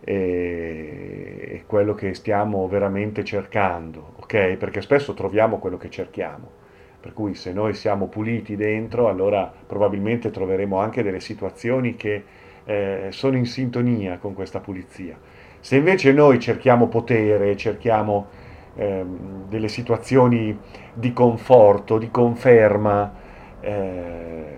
e 0.02 1.62
quello 1.66 1.94
che 1.94 2.14
stiamo 2.14 2.66
veramente 2.66 3.22
cercando, 3.22 4.14
ok? 4.16 4.56
Perché 4.56 4.80
spesso 4.80 5.14
troviamo 5.14 5.58
quello 5.58 5.76
che 5.76 5.90
cerchiamo. 5.90 6.58
Per 7.00 7.12
cui 7.12 7.34
se 7.34 7.52
noi 7.52 7.74
siamo 7.74 8.08
puliti 8.08 8.56
dentro, 8.56 9.08
allora 9.08 9.50
probabilmente 9.66 10.30
troveremo 10.30 10.78
anche 10.78 11.02
delle 11.02 11.20
situazioni 11.20 11.96
che 11.96 12.24
eh, 12.64 13.06
sono 13.10 13.36
in 13.36 13.46
sintonia 13.46 14.18
con 14.18 14.34
questa 14.34 14.60
pulizia. 14.60 15.18
Se 15.60 15.76
invece 15.76 16.12
noi 16.12 16.38
cerchiamo 16.38 16.88
potere, 16.88 17.56
cerchiamo 17.56 18.28
eh, 18.74 19.04
delle 19.48 19.68
situazioni 19.68 20.58
di 20.92 21.12
conforto, 21.12 21.98
di 21.98 22.10
conferma, 22.10 23.14
eh, 23.60 24.56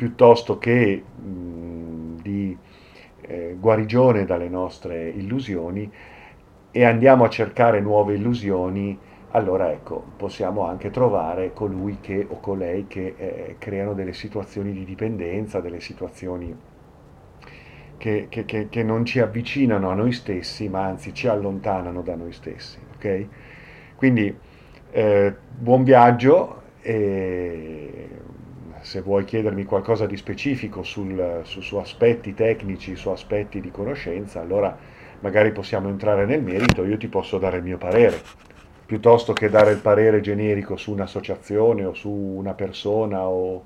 piuttosto 0.00 0.56
che 0.56 1.02
mh, 1.14 2.22
di 2.22 2.56
eh, 3.20 3.54
guarigione 3.60 4.24
dalle 4.24 4.48
nostre 4.48 5.10
illusioni 5.10 5.92
e 6.70 6.84
andiamo 6.84 7.24
a 7.24 7.28
cercare 7.28 7.82
nuove 7.82 8.14
illusioni, 8.14 8.98
allora 9.32 9.70
ecco, 9.70 10.02
possiamo 10.16 10.64
anche 10.66 10.88
trovare 10.88 11.52
colui 11.52 11.98
che 12.00 12.26
o 12.26 12.40
colei 12.40 12.86
che 12.86 13.14
eh, 13.14 13.56
creano 13.58 13.92
delle 13.92 14.14
situazioni 14.14 14.72
di 14.72 14.86
dipendenza, 14.86 15.60
delle 15.60 15.80
situazioni 15.80 16.56
che, 17.98 18.28
che, 18.30 18.46
che, 18.46 18.68
che, 18.70 18.82
non 18.82 19.04
ci 19.04 19.20
avvicinano 19.20 19.90
a 19.90 19.94
noi 19.94 20.12
stessi, 20.12 20.70
ma 20.70 20.86
anzi 20.86 21.12
ci 21.12 21.28
allontanano 21.28 22.00
da 22.00 22.14
noi 22.14 22.32
stessi. 22.32 22.78
Okay? 22.96 23.28
Quindi 23.96 24.34
eh, 24.92 25.36
buon 25.58 25.84
viaggio 25.84 26.62
e 26.80 28.08
se 28.80 29.02
vuoi 29.02 29.24
chiedermi 29.24 29.64
qualcosa 29.64 30.06
di 30.06 30.16
specifico 30.16 30.82
sul, 30.82 31.40
su, 31.44 31.60
su, 31.60 31.76
aspetti 31.76 32.34
tecnici, 32.34 32.96
su 32.96 33.10
aspetti 33.10 33.60
di 33.60 33.70
conoscenza, 33.70 34.40
allora 34.40 34.76
magari 35.20 35.52
possiamo 35.52 35.88
entrare 35.88 36.24
nel 36.24 36.42
merito, 36.42 36.84
io 36.84 36.96
ti 36.96 37.08
posso 37.08 37.38
dare 37.38 37.58
il 37.58 37.62
mio 37.62 37.76
parere, 37.76 38.18
piuttosto 38.86 39.32
che 39.32 39.50
dare 39.50 39.72
il 39.72 39.78
parere 39.78 40.20
generico 40.20 40.76
su 40.76 40.92
un'associazione 40.92 41.84
o 41.84 41.92
su 41.92 42.10
una 42.10 42.54
persona 42.54 43.28
o, 43.28 43.62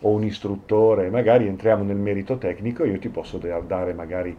o 0.00 0.10
un 0.10 0.24
istruttore, 0.24 1.10
magari 1.10 1.46
entriamo 1.46 1.84
nel 1.84 1.96
merito 1.96 2.38
tecnico, 2.38 2.84
io 2.84 2.98
ti 2.98 3.10
posso 3.10 3.38
dare 3.38 3.92
magari 3.92 4.36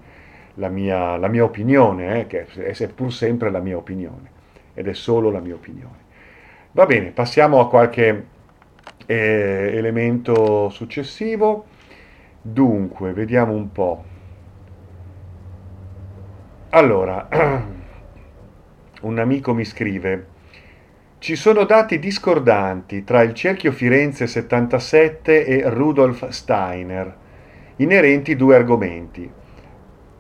la 0.55 0.69
mia, 0.69 1.15
la 1.17 1.27
mia 1.27 1.43
opinione, 1.43 2.21
eh, 2.21 2.27
che 2.27 2.47
è 2.47 2.88
pur 2.88 3.13
sempre 3.13 3.51
la 3.51 3.59
mia 3.59 3.77
opinione, 3.77 4.31
ed 4.74 4.88
è 4.88 4.93
solo 4.93 5.29
la 5.29 5.39
mia 5.39 5.53
opinione. 5.53 6.05
Va 6.71 6.86
bene, 6.86 7.12
passiamo 7.12 7.59
a 7.59 7.69
qualche 7.69 8.36
eh, 9.07 9.71
elemento 9.73 10.69
successivo. 10.69 11.65
Dunque, 12.39 13.13
vediamo 13.13 13.53
un 13.53 13.71
po'. 13.71 14.03
Allora, 16.69 17.27
un 19.01 19.17
amico 19.17 19.53
mi 19.53 19.65
scrive, 19.65 20.27
ci 21.19 21.35
sono 21.35 21.63
dati 21.63 21.97
discordanti 21.97 23.03
tra 23.03 23.21
il 23.21 23.33
cerchio 23.33 23.71
Firenze 23.71 24.27
77 24.27 25.45
e 25.45 25.69
Rudolf 25.69 26.27
Steiner, 26.27 27.15
inerenti 27.77 28.35
due 28.35 28.55
argomenti. 28.55 29.31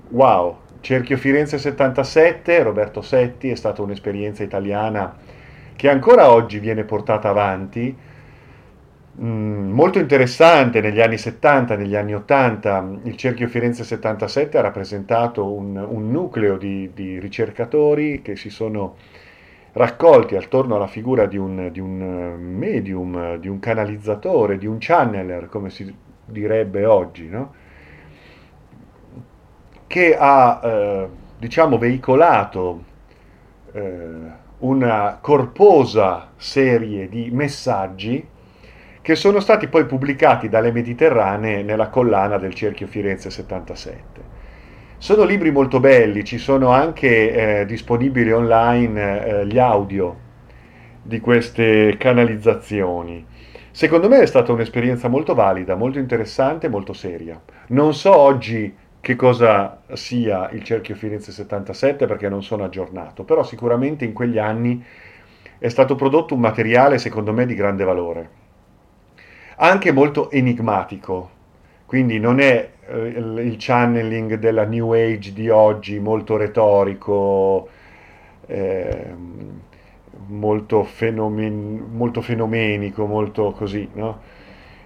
Wow, 0.09 0.57
cerchio 0.79 1.17
Firenze 1.17 1.57
77, 1.57 2.63
Roberto 2.63 3.01
Setti, 3.01 3.49
è 3.49 3.55
stata 3.55 3.81
un'esperienza 3.81 4.41
italiana 4.41 5.15
che 5.75 5.89
ancora 5.89 6.31
oggi 6.31 6.59
viene 6.59 6.83
portata 6.85 7.29
avanti 7.29 7.95
molto 9.19 9.97
interessante 9.97 10.79
negli 10.79 11.01
anni 11.01 11.17
70, 11.17 11.75
negli 11.75 11.95
anni 11.95 12.13
80, 12.13 12.99
il 13.03 13.15
Cerchio 13.15 13.47
Firenze 13.47 13.83
77 13.83 14.57
ha 14.57 14.61
rappresentato 14.61 15.51
un, 15.51 15.75
un 15.75 16.11
nucleo 16.11 16.57
di, 16.57 16.91
di, 16.93 17.19
ricercatori 17.19 18.21
che 18.21 18.35
si 18.35 18.49
sono 18.51 18.95
raccolti 19.73 20.35
attorno 20.35 20.75
alla 20.75 20.87
figura 20.87 21.25
di 21.25 21.37
un, 21.37 21.69
di 21.71 21.79
un, 21.79 22.35
medium, 22.39 23.37
di 23.37 23.47
un 23.47 23.59
canalizzatore, 23.59 24.57
di 24.57 24.67
un 24.67 24.77
channeler, 24.79 25.49
come 25.49 25.71
si 25.71 25.91
direbbe 26.25 26.85
oggi, 26.85 27.27
no? 27.27 27.53
che 29.87 30.15
ha 30.15 30.61
eh, 30.63 31.09
diciamo, 31.39 31.77
veicolato 31.79 32.83
eh, 33.71 34.45
una 34.59 35.17
corposa 35.21 36.31
serie 36.35 37.09
di 37.09 37.29
messaggi 37.31 38.35
che 39.07 39.15
sono 39.15 39.39
stati 39.39 39.69
poi 39.69 39.85
pubblicati 39.85 40.49
dalle 40.49 40.73
Mediterranee 40.73 41.63
nella 41.63 41.87
collana 41.87 42.37
del 42.37 42.53
Cerchio 42.53 42.87
Firenze 42.87 43.29
77. 43.29 44.21
Sono 44.97 45.23
libri 45.23 45.49
molto 45.49 45.79
belli, 45.79 46.25
ci 46.25 46.37
sono 46.37 46.71
anche 46.71 47.61
eh, 47.61 47.65
disponibili 47.65 48.33
online 48.33 49.25
eh, 49.25 49.47
gli 49.47 49.57
audio 49.59 50.13
di 51.01 51.21
queste 51.21 51.95
canalizzazioni. 51.97 53.25
Secondo 53.71 54.09
me 54.09 54.19
è 54.19 54.25
stata 54.25 54.51
un'esperienza 54.51 55.07
molto 55.07 55.33
valida, 55.33 55.75
molto 55.75 55.99
interessante, 55.99 56.67
molto 56.67 56.91
seria. 56.91 57.41
Non 57.67 57.93
so 57.93 58.13
oggi 58.13 58.75
che 58.99 59.15
cosa 59.15 59.83
sia 59.93 60.49
il 60.49 60.63
Cerchio 60.63 60.95
Firenze 60.95 61.31
77 61.31 62.07
perché 62.07 62.27
non 62.27 62.43
sono 62.43 62.65
aggiornato, 62.65 63.23
però 63.23 63.41
sicuramente 63.43 64.03
in 64.03 64.11
quegli 64.11 64.37
anni 64.37 64.83
è 65.59 65.69
stato 65.69 65.95
prodotto 65.95 66.33
un 66.33 66.41
materiale 66.41 66.97
secondo 66.97 67.31
me 67.31 67.45
di 67.45 67.55
grande 67.55 67.85
valore, 67.85 68.45
anche 69.57 69.91
molto 69.91 70.29
enigmatico, 70.31 71.29
quindi 71.85 72.19
non 72.19 72.39
è 72.39 72.69
eh, 72.87 72.97
il 73.07 73.55
channeling 73.57 74.35
della 74.35 74.65
New 74.65 74.93
Age 74.93 75.33
di 75.33 75.49
oggi, 75.49 75.99
molto 75.99 76.37
retorico, 76.37 77.67
eh, 78.47 79.13
molto, 80.27 80.83
fenomen- 80.83 81.85
molto, 81.93 82.21
fenomenico, 82.21 83.05
molto 83.05 83.51
così, 83.51 83.87
no? 83.93 84.19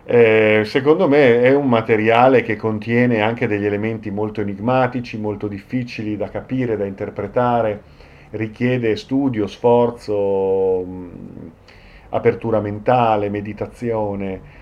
eh, 0.03 0.63
secondo 0.65 1.07
me 1.07 1.41
è 1.41 1.53
un 1.53 1.67
materiale 1.69 2.41
che 2.41 2.55
contiene 2.55 3.21
anche 3.21 3.47
degli 3.47 3.65
elementi 3.65 4.09
molto 4.11 4.41
enigmatici, 4.41 5.17
molto 5.17 5.47
difficili 5.47 6.17
da 6.17 6.29
capire, 6.29 6.77
da 6.77 6.85
interpretare, 6.85 7.81
richiede 8.31 8.95
studio, 8.95 9.47
sforzo, 9.47 10.83
mh, 10.83 11.51
apertura 12.09 12.59
mentale, 12.59 13.29
meditazione. 13.29 14.59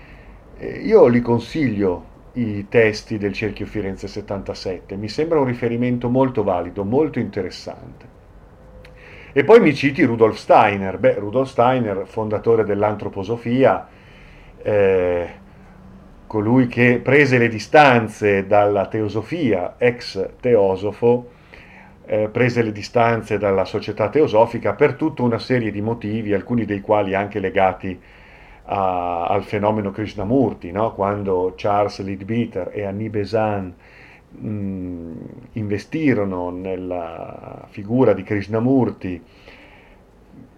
Eh, 0.62 0.80
io 0.84 1.06
li 1.06 1.22
consiglio 1.22 2.08
i 2.34 2.66
testi 2.68 3.16
del 3.16 3.32
Cerchio 3.32 3.64
Firenze 3.64 4.06
77, 4.06 4.94
mi 4.96 5.08
sembra 5.08 5.40
un 5.40 5.46
riferimento 5.46 6.10
molto 6.10 6.42
valido, 6.42 6.84
molto 6.84 7.18
interessante. 7.18 8.18
E 9.32 9.42
poi 9.42 9.58
mi 9.60 9.74
citi 9.74 10.04
Rudolf 10.04 10.36
Steiner, 10.36 10.98
beh, 10.98 11.14
Rudolf 11.14 11.48
Steiner, 11.48 12.02
fondatore 12.04 12.64
dell'antroposofia, 12.64 13.88
eh, 14.62 15.28
colui 16.26 16.66
che 16.66 17.00
prese 17.02 17.38
le 17.38 17.48
distanze 17.48 18.46
dalla 18.46 18.86
teosofia, 18.86 19.76
ex 19.78 20.28
teosofo, 20.40 21.30
eh, 22.04 22.28
prese 22.30 22.62
le 22.62 22.72
distanze 22.72 23.38
dalla 23.38 23.64
società 23.64 24.10
teosofica 24.10 24.74
per 24.74 24.92
tutta 24.92 25.22
una 25.22 25.38
serie 25.38 25.70
di 25.70 25.80
motivi, 25.80 26.34
alcuni 26.34 26.66
dei 26.66 26.82
quali 26.82 27.14
anche 27.14 27.38
legati 27.38 27.98
a, 27.98 28.19
al 28.72 29.42
fenomeno 29.42 29.90
Krishnamurti, 29.90 30.70
no? 30.70 30.94
quando 30.94 31.54
Charles 31.56 32.00
Leadbeater 32.02 32.70
e 32.72 32.84
Annie 32.84 33.10
Besant 33.10 33.74
mh, 34.30 35.12
investirono 35.52 36.50
nella 36.50 37.66
figura 37.68 38.12
di 38.12 38.22
Krishnamurti 38.22 39.22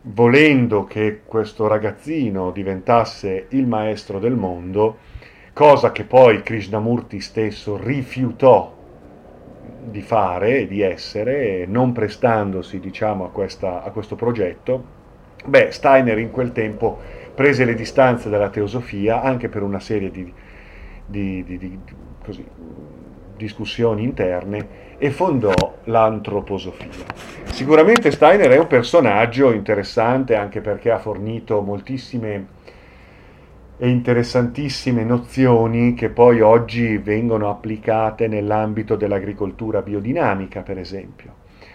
volendo 0.03 0.85
che 0.85 1.21
questo 1.25 1.69
ragazzino 1.69 2.51
diventasse 2.51 3.47
il 3.51 3.67
maestro 3.67 4.19
del 4.19 4.35
mondo, 4.35 4.99
cosa 5.53 5.93
che 5.93 6.05
poi 6.05 6.43
Krishnamurti 6.43 7.21
stesso 7.21 7.77
rifiutò 7.77 8.75
di 9.85 10.03
fare 10.03 10.61
e 10.61 10.67
di 10.67 10.81
essere, 10.81 11.67
non 11.67 11.93
prestandosi 11.93 12.81
diciamo, 12.81 13.25
a, 13.25 13.31
questa, 13.31 13.83
a 13.83 13.91
questo 13.91 14.17
progetto, 14.17 15.01
beh, 15.45 15.71
Steiner 15.71 16.19
in 16.19 16.31
quel 16.31 16.53
tempo 16.53 17.01
prese 17.35 17.65
le 17.65 17.75
distanze 17.75 18.29
dalla 18.29 18.51
teosofia 18.51 19.23
anche 19.23 19.49
per 19.49 19.63
una 19.63 19.81
serie 19.81 20.11
di, 20.11 20.33
di, 21.07 21.45
di, 21.45 21.59
di 21.59 21.79
così, 22.25 22.45
discussioni 23.37 24.03
interne 24.05 24.91
e 24.99 25.11
fondò 25.11 25.53
l'antroposofia. 25.85 26.89
Sicuramente 27.45 28.11
Steiner 28.11 28.51
è 28.51 28.59
un 28.59 28.67
personaggio 28.67 29.53
interessante 29.53 30.37
anche 30.37 30.61
perché 30.61 30.91
ha 30.91 30.99
fornito 30.99 31.61
moltissime 31.61 32.61
e 33.79 33.89
interessantissime 33.89 35.03
nozioni 35.03 35.95
che 35.95 36.09
poi 36.09 36.41
oggi 36.41 36.99
vengono 36.99 37.51
applicate 37.51 38.29
nell'ambito 38.29 38.95
dell'agricoltura 38.95 39.83
biodinamica, 39.83 40.63
per 40.63 40.79
esempio, 40.79 41.35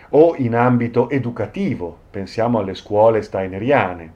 o 0.10 0.36
in 0.38 0.56
ambito 0.56 1.10
educativo, 1.10 1.98
pensiamo 2.10 2.60
alle 2.60 2.74
scuole 2.76 3.22
steineriane. 3.22 4.14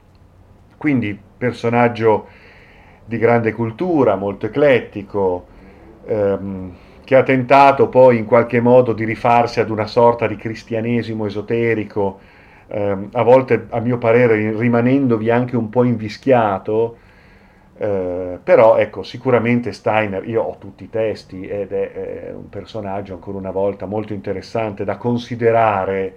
Quindi 0.77 1.19
personaggio 1.37 2.27
di 3.05 3.17
grande 3.17 3.51
cultura, 3.51 4.15
molto 4.15 4.45
eclettico, 4.45 5.45
ehm, 6.05 6.75
che 7.03 7.15
ha 7.15 7.23
tentato 7.23 7.89
poi 7.89 8.17
in 8.17 8.25
qualche 8.25 8.61
modo 8.61 8.93
di 8.93 9.03
rifarsi 9.03 9.59
ad 9.59 9.69
una 9.69 9.87
sorta 9.87 10.27
di 10.27 10.35
cristianesimo 10.37 11.25
esoterico, 11.25 12.19
ehm, 12.67 13.09
a 13.11 13.23
volte 13.23 13.67
a 13.69 13.79
mio 13.79 13.97
parere 13.97 14.57
rimanendovi 14.57 15.29
anche 15.29 15.57
un 15.57 15.69
po' 15.69 15.83
invischiato, 15.83 16.97
eh, 17.83 18.37
però 18.43 18.77
ecco, 18.77 19.01
sicuramente 19.01 19.71
Steiner, 19.71 20.23
io 20.29 20.43
ho 20.43 20.57
tutti 20.59 20.83
i 20.83 20.89
testi 20.91 21.47
ed 21.47 21.71
è, 21.71 21.91
è 22.27 22.31
un 22.31 22.47
personaggio 22.47 23.15
ancora 23.15 23.39
una 23.39 23.49
volta 23.49 23.87
molto 23.87 24.13
interessante 24.13 24.83
da 24.83 24.97
considerare 24.97 26.13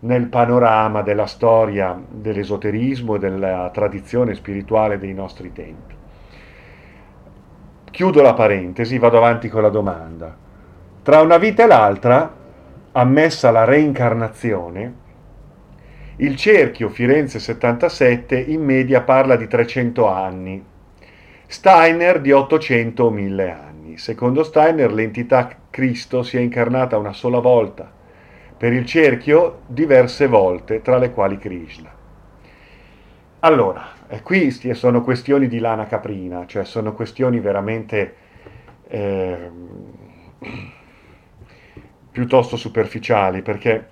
nel 0.00 0.26
panorama 0.26 1.00
della 1.00 1.24
storia 1.24 1.98
dell'esoterismo 2.06 3.14
e 3.14 3.18
della 3.18 3.70
tradizione 3.72 4.34
spirituale 4.34 4.98
dei 4.98 5.14
nostri 5.14 5.50
tempi. 5.54 5.94
Chiudo 7.90 8.20
la 8.20 8.34
parentesi, 8.34 8.98
vado 8.98 9.16
avanti 9.16 9.48
con 9.48 9.62
la 9.62 9.70
domanda. 9.70 10.36
Tra 11.02 11.22
una 11.22 11.38
vita 11.38 11.64
e 11.64 11.66
l'altra, 11.66 12.30
ammessa 12.92 13.50
la 13.50 13.64
reincarnazione, 13.64 14.94
il 16.16 16.36
cerchio 16.36 16.90
Firenze 16.90 17.38
77 17.38 18.38
in 18.38 18.62
media 18.62 19.00
parla 19.00 19.36
di 19.36 19.48
300 19.48 20.06
anni, 20.06 20.74
Steiner 21.48 22.20
di 22.20 22.32
800 22.32 23.04
o 23.04 23.10
1000 23.10 23.50
anni. 23.50 23.98
Secondo 23.98 24.42
Steiner 24.42 24.92
l'entità 24.92 25.48
Cristo 25.70 26.22
si 26.22 26.36
è 26.36 26.40
incarnata 26.40 26.98
una 26.98 27.12
sola 27.12 27.38
volta, 27.38 27.90
per 28.56 28.72
il 28.72 28.84
cerchio 28.84 29.60
diverse 29.66 30.26
volte, 30.26 30.82
tra 30.82 30.98
le 30.98 31.12
quali 31.12 31.38
Krishna. 31.38 31.94
Allora, 33.40 33.90
e 34.08 34.22
qui 34.22 34.50
sono 34.50 35.02
questioni 35.02 35.46
di 35.46 35.58
lana 35.58 35.86
caprina, 35.86 36.46
cioè 36.46 36.64
sono 36.64 36.92
questioni 36.94 37.38
veramente 37.38 38.14
eh, 38.88 39.50
piuttosto 42.10 42.56
superficiali, 42.56 43.42
perché 43.42 43.86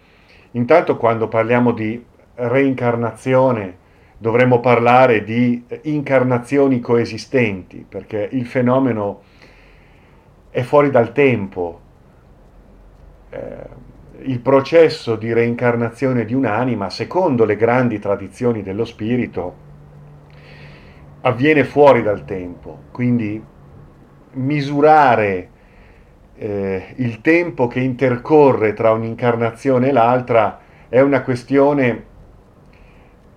intanto 0.53 0.97
quando 0.97 1.29
parliamo 1.29 1.71
di 1.71 2.05
reincarnazione 2.35 3.83
dovremmo 4.19 4.61
parlare 4.61 5.25
di 5.25 5.65
incarnazioni 5.83 6.81
coesistenti, 6.81 7.85
perché 7.89 8.29
il 8.33 8.47
fenomeno 8.47 9.23
è 10.51 10.63
fuori 10.63 10.91
dal 10.91 11.13
tempo. 11.13 11.81
Eh, 13.31 13.83
il 14.23 14.41
processo 14.41 15.17
di 15.17 15.33
reincarnazione 15.33 16.25
di 16.25 16.35
un'anima, 16.35 16.89
secondo 16.89 17.45
le 17.45 17.57
grandi 17.57 17.99
tradizioni 17.99 18.63
dello 18.63 18.85
spirito, 18.85 19.63
avviene 21.23 21.65
fuori 21.65 22.03
dal 22.03 22.25
tempo, 22.25 22.85
quindi 22.93 23.43
misurare 24.33 25.51
eh, 26.37 26.95
il 26.97 27.21
tempo 27.21 27.67
che 27.67 27.81
intercorre 27.81 28.73
tra 28.73 28.93
un'incarnazione 28.93 29.89
e 29.89 29.93
l'altra 29.93 30.61
è 30.89 31.01
una 31.01 31.23
questione 31.23 32.13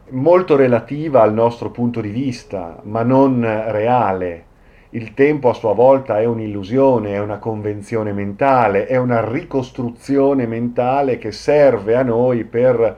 molto 0.10 0.56
relativa 0.56 1.22
al 1.22 1.34
nostro 1.34 1.70
punto 1.70 2.02
di 2.02 2.10
vista, 2.10 2.80
ma 2.84 3.04
non 3.04 3.41
reale. 3.41 4.46
Il 4.91 5.13
tempo 5.13 5.50
a 5.50 5.54
sua 5.54 5.74
volta 5.74 6.20
è 6.20 6.26
un'illusione, 6.26 7.13
è 7.13 7.20
una 7.20 7.39
convenzione 7.39 8.13
mentale, 8.13 8.86
è 8.86 8.96
una 8.96 9.30
ricostruzione 9.30 10.48
mentale 10.48 11.17
che 11.17 11.32
serve 11.32 11.96
a 11.96 12.04
noi 12.04 12.46
per 12.46 12.98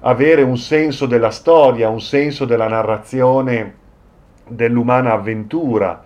avere 0.00 0.42
un 0.42 0.58
senso 0.58 1.06
della 1.06 1.30
storia, 1.30 1.88
un 1.88 2.00
senso 2.00 2.44
della 2.44 2.68
narrazione 2.68 3.74
dell'umana 4.46 5.12
avventura. 5.12 6.04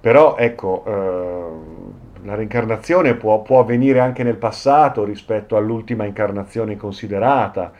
Però 0.00 0.36
ecco, 0.36 0.84
eh, 0.86 1.80
la 2.24 2.34
reincarnazione 2.34 3.14
può, 3.14 3.42
può, 3.42 3.60
avvenire 3.60 4.00
anche 4.00 4.22
nel 4.22 4.36
passato 4.36 5.04
rispetto 5.04 5.56
all'ultima 5.56 6.04
incarnazione 6.04 6.76
considerata. 6.76 7.72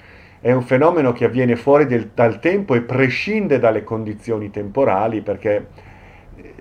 È 0.42 0.50
un 0.50 0.62
fenomeno 0.62 1.12
che 1.12 1.26
avviene 1.26 1.54
fuori 1.54 1.84
del, 1.84 2.12
dal 2.14 2.40
tempo 2.40 2.74
e 2.74 2.80
prescinde 2.80 3.58
dalle 3.58 3.84
condizioni 3.84 4.50
temporali 4.50 5.20
perché 5.20 5.66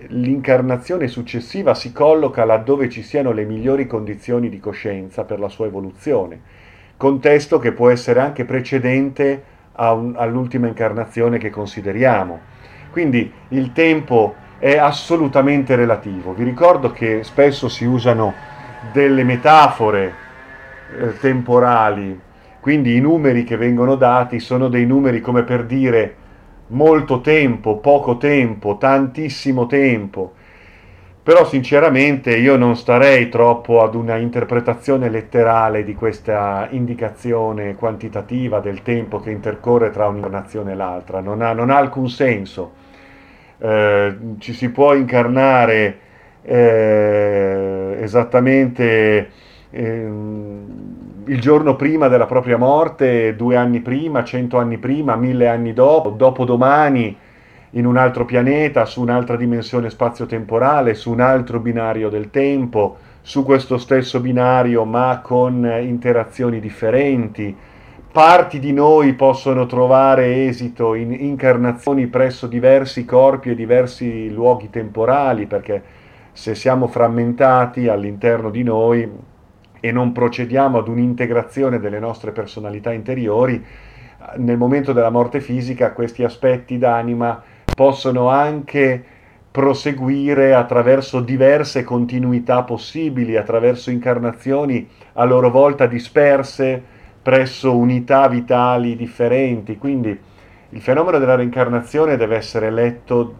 l'incarnazione 0.08 1.08
successiva 1.08 1.74
si 1.74 1.94
colloca 1.94 2.44
laddove 2.44 2.90
ci 2.90 3.02
siano 3.02 3.32
le 3.32 3.46
migliori 3.46 3.88
condizioni 3.88 4.50
di 4.50 4.60
coscienza 4.60 5.24
per 5.24 5.40
la 5.40 5.48
sua 5.48 5.68
evoluzione, 5.68 6.42
contesto 6.98 7.58
che 7.60 7.72
può 7.72 7.90
essere 7.90 8.20
anche 8.20 8.44
precedente 8.44 9.44
un, 9.78 10.14
all'ultima 10.18 10.68
incarnazione 10.68 11.38
che 11.38 11.50
consideriamo. 11.50 12.40
Quindi 12.92 13.32
il 13.50 13.72
tempo 13.72 14.36
è 14.58 14.78
assolutamente 14.78 15.78
relativo. 15.78 16.34
Vi 16.34 16.44
ricordo 16.44 16.92
che 16.92 17.24
spesso 17.24 17.70
si 17.70 17.86
usano 17.86 18.34
delle 18.92 19.24
metafore 19.24 20.14
eh, 20.98 21.18
temporali, 21.18 22.28
quindi 22.60 22.96
i 22.96 23.02
numeri 23.02 23.44
che 23.44 23.58
vengono 23.58 23.96
dati 23.96 24.40
sono 24.40 24.68
dei 24.68 24.86
numeri 24.86 25.22
come 25.22 25.44
per 25.44 25.66
dire 25.66 26.16
molto 26.68 27.22
tempo, 27.22 27.78
poco 27.78 28.18
tempo, 28.18 28.78
tantissimo 28.78 29.66
tempo. 29.68 30.34
Però 31.22 31.46
sinceramente 31.46 32.36
io 32.36 32.56
non 32.56 32.76
starei 32.76 33.30
troppo 33.30 33.84
ad 33.84 33.94
una 33.94 34.16
interpretazione 34.16 35.10
letterale 35.10 35.84
di 35.84 35.94
questa 35.94 36.68
indicazione 36.72 37.76
quantitativa 37.76 38.60
del 38.60 38.82
tempo 38.82 39.20
che 39.20 39.30
intercorre 39.30 39.92
tra 39.92 40.08
un'incarnazione 40.08 40.72
e 40.72 40.76
l'altra, 40.76 41.20
non 41.20 41.42
ha, 41.42 41.54
non 41.54 41.70
ha 41.70 41.78
alcun 41.78 42.10
senso. 42.10 42.74
Eh, 43.60 44.16
ci 44.40 44.54
si 44.54 44.70
può 44.70 44.94
incarnare 44.96 46.00
eh, 46.42 47.98
esattamente 48.00 49.30
eh, 49.70 50.10
il 51.30 51.40
giorno 51.40 51.76
prima 51.76 52.08
della 52.08 52.26
propria 52.26 52.58
morte, 52.58 53.36
due 53.36 53.56
anni 53.56 53.82
prima, 53.82 54.24
cento 54.24 54.58
anni 54.58 54.80
prima, 54.80 55.16
mille 55.16 55.48
anni 55.48 55.74
dopo, 55.74 56.10
dopodomani 56.10 57.16
in 57.72 57.86
un 57.86 57.98
altro 57.98 58.26
pianeta, 58.26 58.86
su 58.86 59.02
un'altra 59.02 59.36
dimensione 59.36 59.92
spazio-temporale, 59.92 60.96
su 60.96 61.12
un 61.12 61.20
altro 61.20 61.60
binario 61.60 62.10
del 62.10 62.32
tempo, 62.32 62.98
su 63.22 63.44
questo 63.44 63.78
stesso 63.78 64.20
binario 64.20 64.86
ma 64.86 65.22
con 65.24 65.72
interazioni 65.84 66.60
differenti. 66.60 67.56
Parti 68.12 68.58
di 68.58 68.74
noi 68.74 69.14
possono 69.14 69.68
trovare 69.68 70.48
esito 70.48 70.96
in 70.96 71.14
incarnazioni 71.14 72.08
presso 72.08 72.48
diversi 72.48 73.06
corpi 73.06 73.52
e 73.52 73.56
diversi 73.56 74.34
luoghi 74.34 74.72
temporali, 74.72 75.46
perché 75.46 75.84
se 76.32 76.56
siamo 76.56 76.88
frammentati 76.88 77.88
all'interno 77.88 78.50
di 78.50 78.64
noi 78.64 79.08
e 79.80 79.92
non 79.92 80.12
procediamo 80.12 80.80
ad 80.80 80.88
un'integrazione 80.88 81.80
delle 81.80 82.00
nostre 82.00 82.32
personalità 82.32 82.92
interiori, 82.92 83.64
nel 84.38 84.58
momento 84.58 84.92
della 84.94 85.10
morte 85.10 85.40
fisica 85.40 85.94
questi 85.94 86.24
aspetti 86.24 86.78
d'anima 86.78 87.42
possono 87.74 88.30
anche 88.30 89.04
proseguire 89.52 90.54
attraverso 90.54 91.22
diverse 91.22 91.84
continuità 91.84 92.64
possibili, 92.64 93.36
attraverso 93.36 93.90
incarnazioni 93.90 94.88
a 95.14 95.24
loro 95.24 95.50
volta 95.50 95.88
disperse 95.88 96.82
presso 97.22 97.76
unità 97.76 98.28
vitali 98.28 98.96
differenti. 98.96 99.78
Quindi 99.78 100.18
il 100.70 100.82
fenomeno 100.82 101.18
della 101.18 101.36
reincarnazione 101.36 102.16
deve 102.16 102.36
essere 102.36 102.70
letto 102.70 103.36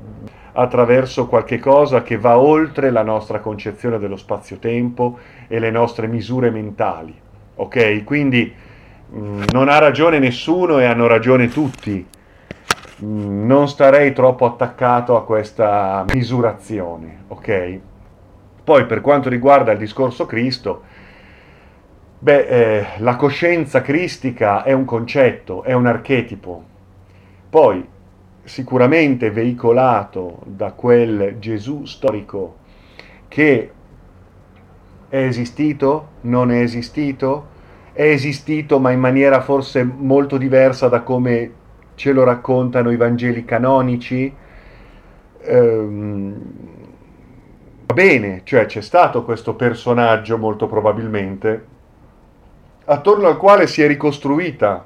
attraverso 0.54 1.28
qualche 1.28 1.60
cosa 1.60 2.02
che 2.02 2.18
va 2.18 2.40
oltre 2.40 2.90
la 2.90 3.04
nostra 3.04 3.40
concezione 3.40 4.00
dello 4.00 4.18
spazio-tempo 4.18 5.18
e 5.50 5.60
le 5.60 5.72
nostre 5.72 6.08
misure 6.08 6.50
mentali. 6.50 7.14
Ok? 7.56 8.06
Quindi 8.06 8.54
mh, 9.10 9.20
mm, 9.20 9.42
non 9.52 9.68
ha 9.68 9.80
ragione 9.80 10.20
nessuno 10.20 10.80
e 10.80 10.86
hanno 10.86 11.08
ragione 11.08 11.50
tutti 11.50 12.08
non 13.02 13.68
starei 13.70 14.14
troppo 14.14 14.46
attaccato 14.46 15.16
a 15.16 15.24
questa 15.24 16.04
misurazione, 16.12 17.24
ok? 17.30 17.80
Poi 18.64 18.86
per 18.86 19.02
quanto 19.02 19.30
riguarda 19.30 19.72
il 19.72 19.78
discorso 19.78 20.26
Cristo, 20.26 20.84
beh, 22.20 22.48
eh, 22.48 22.86
la 22.98 23.16
coscienza 23.16 23.82
cristica 23.82 24.64
è 24.64 24.74
un 24.74 24.86
concetto, 24.86 25.64
è 25.64 25.74
un 25.74 25.86
archetipo. 25.86 26.64
Poi 27.50 27.88
sicuramente 28.44 29.32
veicolato 29.32 30.40
da 30.46 30.72
quel 30.72 31.38
Gesù 31.40 31.86
storico 31.86 32.58
che 33.28 33.72
è 35.10 35.18
esistito, 35.18 36.10
non 36.22 36.52
è 36.52 36.62
esistito, 36.62 37.48
è 37.92 38.04
esistito 38.04 38.80
ma 38.80 38.92
in 38.92 39.00
maniera 39.00 39.42
forse 39.42 39.84
molto 39.84 40.38
diversa 40.38 40.88
da 40.88 41.02
come 41.02 41.52
ce 41.96 42.14
lo 42.14 42.24
raccontano 42.24 42.92
i 42.92 42.96
Vangeli 42.96 43.44
canonici. 43.44 44.34
Ehm, 45.42 46.34
va 47.86 47.94
bene, 47.94 48.42
cioè 48.44 48.68
c'è 48.68 48.82
stato 48.82 49.24
questo 49.24 49.56
personaggio 49.56 50.38
molto 50.38 50.68
probabilmente, 50.68 51.66
attorno 52.86 53.28
al 53.28 53.38
quale 53.38 53.68
si 53.68 53.82
è 53.82 53.88
ricostruita 53.88 54.86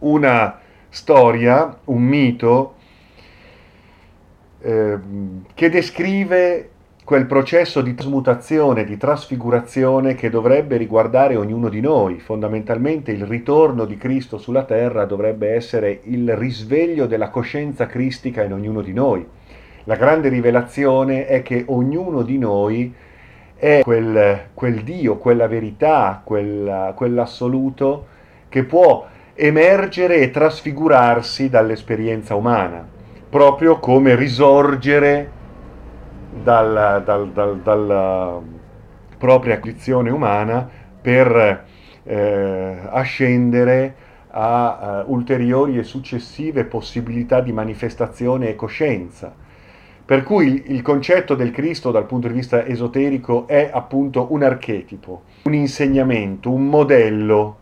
una 0.00 0.58
storia, 0.88 1.78
un 1.84 2.02
mito, 2.02 2.74
eh, 4.60 4.98
che 5.54 5.70
descrive 5.70 6.70
quel 7.08 7.24
processo 7.24 7.80
di 7.80 7.94
trasmutazione, 7.94 8.84
di 8.84 8.98
trasfigurazione 8.98 10.14
che 10.14 10.28
dovrebbe 10.28 10.76
riguardare 10.76 11.36
ognuno 11.36 11.70
di 11.70 11.80
noi. 11.80 12.18
Fondamentalmente 12.18 13.12
il 13.12 13.24
ritorno 13.24 13.86
di 13.86 13.96
Cristo 13.96 14.36
sulla 14.36 14.64
terra 14.64 15.06
dovrebbe 15.06 15.54
essere 15.54 16.00
il 16.02 16.36
risveglio 16.36 17.06
della 17.06 17.30
coscienza 17.30 17.86
cristica 17.86 18.42
in 18.42 18.52
ognuno 18.52 18.82
di 18.82 18.92
noi. 18.92 19.26
La 19.84 19.96
grande 19.96 20.28
rivelazione 20.28 21.26
è 21.26 21.40
che 21.40 21.64
ognuno 21.68 22.20
di 22.20 22.36
noi 22.36 22.92
è 23.56 23.80
quel, 23.82 24.40
quel 24.52 24.82
Dio, 24.82 25.16
quella 25.16 25.48
verità, 25.48 26.20
quel, 26.22 26.92
quell'assoluto 26.94 28.06
che 28.50 28.64
può 28.64 29.06
emergere 29.32 30.16
e 30.16 30.30
trasfigurarsi 30.30 31.48
dall'esperienza 31.48 32.34
umana, 32.34 32.86
proprio 33.30 33.78
come 33.78 34.14
risorgere 34.14 35.36
dal, 36.42 37.02
dal, 37.04 37.30
dal, 37.30 37.60
dalla 37.60 38.40
propria 39.18 39.54
acquisizione 39.54 40.10
umana 40.10 40.68
per 41.00 41.64
eh, 42.04 42.78
ascendere 42.90 43.94
a 44.30 45.04
uh, 45.06 45.12
ulteriori 45.12 45.78
e 45.78 45.82
successive 45.82 46.64
possibilità 46.64 47.40
di 47.40 47.52
manifestazione 47.52 48.48
e 48.48 48.54
coscienza. 48.54 49.34
Per 50.04 50.22
cui 50.22 50.64
il 50.68 50.80
concetto 50.82 51.34
del 51.34 51.50
Cristo 51.50 51.90
dal 51.90 52.06
punto 52.06 52.28
di 52.28 52.34
vista 52.34 52.64
esoterico 52.64 53.46
è 53.46 53.70
appunto 53.72 54.28
un 54.30 54.42
archetipo, 54.42 55.22
un 55.42 55.54
insegnamento, 55.54 56.50
un 56.50 56.66
modello 56.66 57.57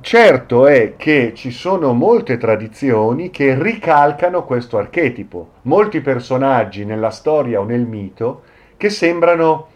certo 0.00 0.66
è 0.66 0.94
che 0.96 1.32
ci 1.34 1.50
sono 1.50 1.92
molte 1.92 2.36
tradizioni 2.36 3.30
che 3.30 3.60
ricalcano 3.60 4.44
questo 4.44 4.78
archetipo, 4.78 5.52
molti 5.62 6.00
personaggi 6.00 6.84
nella 6.84 7.10
storia 7.10 7.60
o 7.60 7.64
nel 7.64 7.86
mito 7.86 8.42
che 8.76 8.90
sembrano 8.90 9.68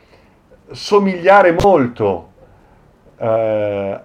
somigliare 0.70 1.56
molto 1.62 2.28
eh, 3.16 4.00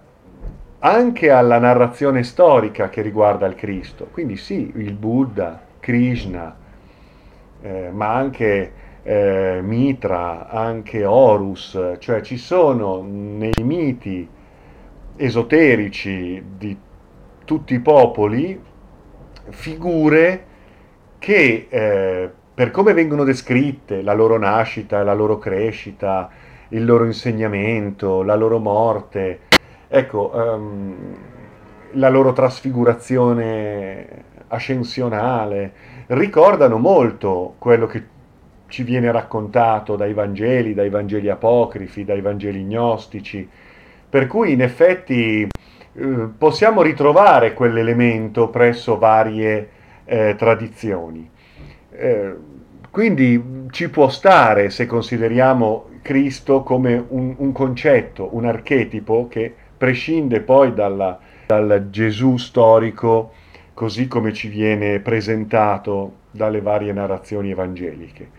anche 0.80 1.30
alla 1.32 1.60
narrazione 1.60 2.24
storica 2.24 2.90
che 2.90 3.02
riguarda 3.02 3.46
il 3.46 3.56
Cristo. 3.56 4.08
Quindi 4.12 4.38
sì, 4.38 4.72
il 4.76 4.94
Buddha, 4.94 5.62
Krishna, 5.80 6.56
eh, 7.62 7.90
ma 7.92 8.14
anche 8.14 8.72
eh, 9.04 9.60
Mitra, 9.62 10.48
anche 10.50 11.04
Horus, 11.06 11.96
cioè 12.00 12.22
ci 12.22 12.38
sono 12.38 13.04
nei 13.04 13.52
miti 13.62 14.30
esoterici 15.18 16.44
di 16.58 16.78
tutti 17.46 17.74
i 17.74 17.80
popoli 17.80 18.60
figure 19.50 20.46
che 21.20 21.68
eh, 21.70 22.30
per 22.54 22.72
come 22.72 22.94
vengono 22.94 23.24
descritte, 23.24 24.02
la 24.02 24.14
loro 24.14 24.38
nascita, 24.38 25.04
la 25.04 25.14
loro 25.14 25.38
crescita, 25.38 26.30
il 26.70 26.86
loro 26.86 27.06
insegnamento, 27.06 28.22
la 28.24 28.36
loro 28.36 28.60
morte, 28.60 29.42
ecco, 29.88 30.32
um, 30.34 30.96
la 31.92 32.10
loro 32.10 32.32
trasfigurazione 32.32 34.24
ascensionale, 34.48 35.74
ricordano 36.08 36.78
molto 36.78 37.56
quello 37.58 37.88
che 37.88 38.04
ci 38.68 38.84
viene 38.84 39.12
raccontato 39.12 39.96
dai 39.96 40.14
Vangeli, 40.14 40.74
dai 40.74 40.90
Vangeli 40.90 41.30
apocrifi, 41.30 42.06
dai 42.06 42.22
Vangeli 42.22 42.64
gnostici, 42.64 43.48
per 44.16 44.28
cui 44.28 44.54
in 44.54 44.62
effetti 44.62 45.46
eh, 45.46 46.06
possiamo 46.38 46.82
ritrovare 46.82 47.54
quell'elemento 47.54 48.48
presso 48.48 48.98
varie 48.98 49.70
eh, 50.06 50.36
tradizioni. 50.38 51.30
Eh, 51.92 52.36
quindi 52.90 53.68
ci 53.72 53.90
può 53.90 54.08
stare 54.08 54.70
se 54.70 54.86
consideriamo 54.86 55.90
Cristo 56.02 56.64
come 56.64 57.04
un, 57.10 57.36
un 57.40 57.52
concetto, 57.52 58.30
un 58.32 58.46
archetipo 58.46 59.28
che 59.28 59.54
prescinde 59.78 60.40
poi 60.40 60.74
dalla, 60.74 61.20
dal 61.46 61.88
Gesù 61.90 62.38
storico 62.38 63.34
così 63.74 64.08
come 64.08 64.32
ci 64.32 64.48
viene 64.48 65.02
presentato 65.02 66.20
dalle 66.32 66.62
varie 66.62 66.94
narrazioni 66.94 67.52
evangeliche. 67.52 68.30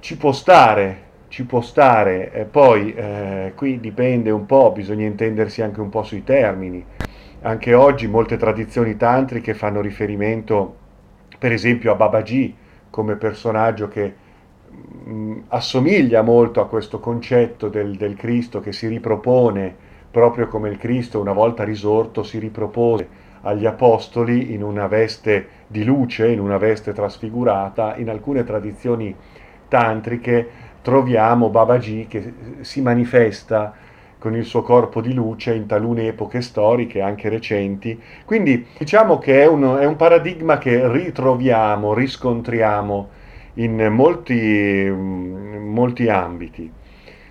Ci 0.00 0.16
può 0.16 0.32
stare 0.32 1.12
ci 1.34 1.44
può 1.46 1.62
stare, 1.62 2.30
eh, 2.30 2.44
poi 2.44 2.94
eh, 2.94 3.54
qui 3.56 3.80
dipende 3.80 4.30
un 4.30 4.46
po', 4.46 4.70
bisogna 4.70 5.04
intendersi 5.04 5.62
anche 5.62 5.80
un 5.80 5.88
po' 5.88 6.04
sui 6.04 6.22
termini. 6.22 6.84
Anche 7.40 7.74
oggi 7.74 8.06
molte 8.06 8.36
tradizioni 8.36 8.96
tantriche 8.96 9.52
fanno 9.52 9.80
riferimento, 9.80 10.76
per 11.36 11.50
esempio, 11.50 11.90
a 11.90 11.96
Babaji 11.96 12.54
come 12.88 13.16
personaggio 13.16 13.88
che 13.88 14.14
mh, 14.70 15.12
mm, 15.12 15.38
assomiglia 15.48 16.22
molto 16.22 16.60
a 16.60 16.68
questo 16.68 17.00
concetto 17.00 17.68
del, 17.68 17.96
del 17.96 18.14
Cristo 18.14 18.60
che 18.60 18.70
si 18.70 18.86
ripropone 18.86 19.74
proprio 20.12 20.46
come 20.46 20.68
il 20.68 20.78
Cristo 20.78 21.18
una 21.18 21.32
volta 21.32 21.64
risorto 21.64 22.22
si 22.22 22.38
ripropose 22.38 23.08
agli 23.40 23.66
apostoli 23.66 24.52
in 24.52 24.62
una 24.62 24.86
veste 24.86 25.48
di 25.66 25.82
luce, 25.82 26.28
in 26.28 26.38
una 26.38 26.58
veste 26.58 26.92
trasfigurata. 26.92 27.96
In 27.96 28.08
alcune 28.08 28.44
tradizioni 28.44 29.12
tantriche 29.66 30.72
troviamo 30.84 31.48
Babaji 31.48 32.06
che 32.06 32.34
si 32.60 32.82
manifesta 32.82 33.72
con 34.18 34.36
il 34.36 34.44
suo 34.44 34.60
corpo 34.62 35.00
di 35.00 35.14
luce 35.14 35.54
in 35.54 35.64
talune 35.64 36.08
epoche 36.08 36.42
storiche, 36.42 37.00
anche 37.00 37.30
recenti. 37.30 37.98
Quindi 38.26 38.66
diciamo 38.76 39.18
che 39.18 39.42
è 39.42 39.46
un, 39.46 39.78
è 39.80 39.86
un 39.86 39.96
paradigma 39.96 40.58
che 40.58 40.86
ritroviamo, 40.90 41.94
riscontriamo 41.94 43.08
in 43.54 43.86
molti, 43.90 44.90
molti 44.90 46.08
ambiti. 46.08 46.70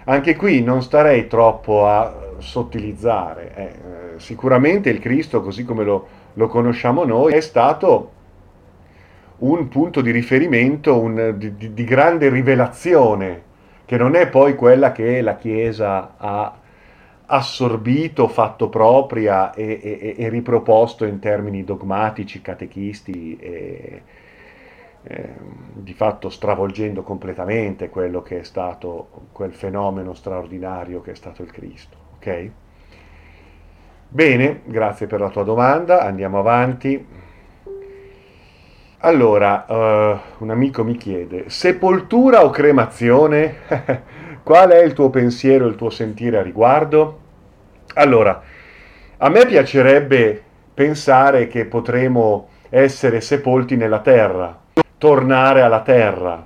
Anche 0.06 0.36
qui 0.36 0.64
non 0.64 0.82
starei 0.82 1.28
troppo 1.28 1.88
a 1.88 2.36
sottilizzare. 2.40 3.54
Eh, 3.56 4.20
sicuramente 4.20 4.90
il 4.90 5.00
Cristo, 5.00 5.42
così 5.42 5.64
come 5.64 5.84
lo, 5.84 6.08
lo, 6.34 6.48
conosciamo 6.48 7.04
noi, 7.06 7.34
è 7.34 7.42
stato 7.42 8.13
un 9.40 9.68
punto 9.68 10.02
di 10.02 10.12
riferimento, 10.12 11.00
un, 11.00 11.34
di, 11.38 11.74
di, 11.74 11.84
grande 11.84 12.30
rivelazione, 12.30 13.42
che 13.86 13.98
non 13.98 14.16
è 14.16 14.30
poi 14.30 14.56
quella 14.56 14.92
che 14.92 15.22
la 15.22 15.36
Chiesa 15.36 16.16
ha 16.18 16.58
assorbito, 17.26 18.28
fatto 18.28 18.70
propria 18.70 19.54
e, 19.54 19.80
e, 19.82 20.16
e 20.18 20.30
riproposto 20.30 21.06
in 21.06 21.20
termini 21.20 21.64
dogmatici, 21.64 22.42
catechisti 22.42 23.38
e, 23.38 24.02
eh, 25.04 25.30
di 25.74 25.94
fatto 25.94 26.30
stravolgendo 26.30 27.04
completamente 27.04 27.90
quello 27.90 28.22
che 28.22 28.40
è 28.40 28.44
stato 28.44 29.28
quel 29.32 29.54
fenomeno 29.54 30.14
straordinario 30.14 31.02
che 31.02 31.12
è 31.12 31.16
stato 31.16 31.42
il 31.42 31.52
Cristo. 31.52 31.98
Ok? 32.16 32.52
Bene, 34.08 34.62
grazie 34.66 35.08
per 35.08 35.20
la 35.20 35.30
tua 35.30 35.44
domanda, 35.44 36.02
andiamo 36.02 36.40
avanti. 36.40 37.23
Allora, 39.06 39.66
uh, 39.68 40.44
un 40.44 40.50
amico 40.50 40.86
mi 40.86 40.96
chiede, 40.96 41.50
sepoltura 41.50 42.46
o 42.46 42.50
cremazione? 42.50 43.58
Qual 44.42 44.70
è 44.70 44.82
il 44.82 44.94
tuo 44.94 45.10
pensiero, 45.10 45.68
il 45.68 45.76
tuo 45.76 45.90
sentire 45.90 46.38
a 46.38 46.42
riguardo? 46.42 47.20
Allora, 47.96 48.42
a 49.18 49.28
me 49.28 49.46
piacerebbe 49.46 50.42
pensare 50.74 51.48
che 51.48 51.66
potremo 51.66 52.48
essere 52.70 53.20
sepolti 53.20 53.76
nella 53.76 54.00
terra, 54.00 54.58
tornare 54.98 55.64
alla 55.64 55.82
terra. 55.82 56.42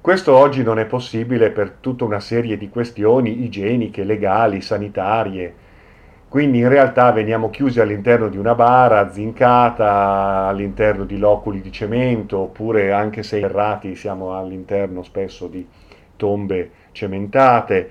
Questo 0.00 0.34
oggi 0.34 0.64
non 0.64 0.80
è 0.80 0.86
possibile 0.86 1.50
per 1.50 1.76
tutta 1.78 2.02
una 2.02 2.18
serie 2.18 2.56
di 2.56 2.68
questioni 2.68 3.44
igieniche, 3.44 4.02
legali, 4.02 4.60
sanitarie. 4.60 5.54
Quindi 6.30 6.58
in 6.58 6.68
realtà 6.68 7.12
veniamo 7.12 7.50
chiusi 7.50 7.80
all'interno 7.80 8.28
di 8.28 8.38
una 8.38 8.54
bara 8.54 9.10
zincata, 9.12 10.46
all'interno 10.46 11.04
di 11.04 11.18
loculi 11.18 11.60
di 11.60 11.72
cemento, 11.72 12.38
oppure 12.38 12.92
anche 12.92 13.22
se 13.22 13.40
errati 13.40 13.94
siamo 13.96 14.34
all'interno 14.34 15.02
spesso 15.02 15.46
di 15.48 15.66
tombe 16.16 16.70
cementate 16.92 17.90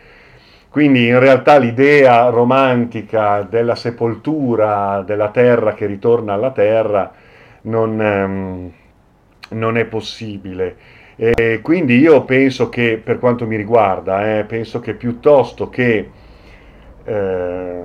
quindi 0.69 1.07
in 1.07 1.17
realtà 1.17 1.57
l'idea 1.57 2.29
romantica 2.29 3.41
della 3.41 3.73
sepoltura 3.73 5.01
della 5.03 5.29
terra 5.29 5.73
che 5.73 5.87
ritorna 5.87 6.33
alla 6.33 6.51
terra 6.51 7.11
non, 7.63 7.99
ehm, 7.99 8.71
non 9.49 9.77
è 9.77 9.85
possibile. 9.85 10.75
E 11.15 11.59
quindi 11.63 11.97
io 11.97 12.23
penso 12.23 12.69
che, 12.69 13.01
per 13.03 13.17
quanto 13.19 13.47
mi 13.47 13.55
riguarda, 13.57 14.37
eh, 14.37 14.43
penso 14.45 14.79
che 14.79 14.93
piuttosto 14.93 15.69
che 15.69 16.09
eh, 17.03 17.83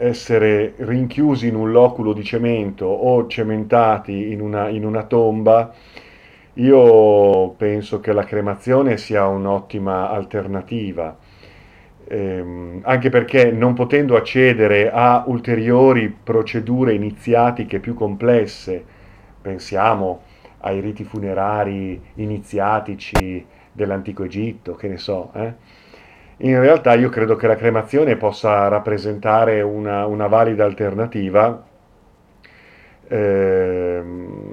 essere 0.00 0.72
rinchiusi 0.78 1.48
in 1.48 1.54
un 1.54 1.70
loculo 1.70 2.14
di 2.14 2.24
cemento 2.24 2.86
o 2.86 3.26
cementati 3.26 4.32
in 4.32 4.40
una, 4.40 4.68
in 4.68 4.86
una 4.86 5.04
tomba, 5.04 5.72
io 6.54 7.50
penso 7.50 8.00
che 8.00 8.12
la 8.12 8.24
cremazione 8.24 8.96
sia 8.96 9.26
un'ottima 9.26 10.10
alternativa, 10.10 11.16
ehm, 12.08 12.80
anche 12.82 13.10
perché 13.10 13.52
non 13.52 13.74
potendo 13.74 14.16
accedere 14.16 14.90
a 14.90 15.24
ulteriori 15.26 16.08
procedure 16.08 16.94
iniziatiche 16.94 17.78
più 17.78 17.94
complesse, 17.94 18.82
pensiamo 19.40 20.22
ai 20.62 20.80
riti 20.80 21.04
funerari 21.04 22.00
iniziatici 22.14 23.44
dell'antico 23.70 24.24
Egitto, 24.24 24.74
che 24.74 24.88
ne 24.88 24.98
so, 24.98 25.30
eh? 25.34 25.54
In 26.42 26.60
realtà 26.60 26.94
io 26.94 27.08
credo 27.08 27.36
che 27.36 27.46
la 27.46 27.56
cremazione 27.56 28.16
possa 28.16 28.68
rappresentare 28.68 29.60
una, 29.62 30.06
una 30.06 30.26
valida 30.26 30.64
alternativa 30.64 31.66
eh, 33.12 34.02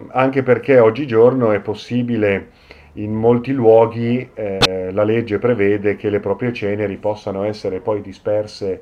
anche 0.07 0.41
perché 0.41 0.79
oggigiorno 0.79 1.51
è 1.51 1.59
possibile 1.59 2.49
in 2.93 3.13
molti 3.13 3.51
luoghi, 3.51 4.27
eh, 4.33 4.89
la 4.91 5.03
legge 5.03 5.37
prevede 5.37 5.95
che 5.95 6.09
le 6.09 6.19
proprie 6.19 6.51
ceneri 6.51 6.97
possano 6.97 7.43
essere 7.43 7.81
poi 7.81 8.01
disperse 8.01 8.81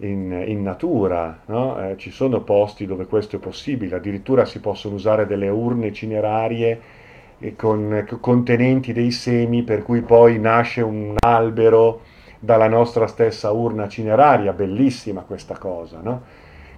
in, 0.00 0.44
in 0.46 0.62
natura, 0.62 1.40
no? 1.46 1.80
eh, 1.80 1.96
ci 1.96 2.10
sono 2.10 2.42
posti 2.42 2.84
dove 2.84 3.06
questo 3.06 3.36
è 3.36 3.38
possibile, 3.38 3.96
addirittura 3.96 4.44
si 4.44 4.60
possono 4.60 4.96
usare 4.96 5.26
delle 5.26 5.48
urne 5.48 5.94
cinerarie 5.94 6.80
con, 7.56 8.06
contenenti 8.20 8.92
dei 8.92 9.10
semi 9.10 9.62
per 9.62 9.82
cui 9.82 10.02
poi 10.02 10.38
nasce 10.38 10.82
un 10.82 11.14
albero 11.18 12.02
dalla 12.46 12.68
nostra 12.68 13.08
stessa 13.08 13.50
urna 13.50 13.88
cineraria, 13.88 14.52
bellissima 14.52 15.22
questa 15.22 15.58
cosa, 15.58 15.98
no? 16.00 16.22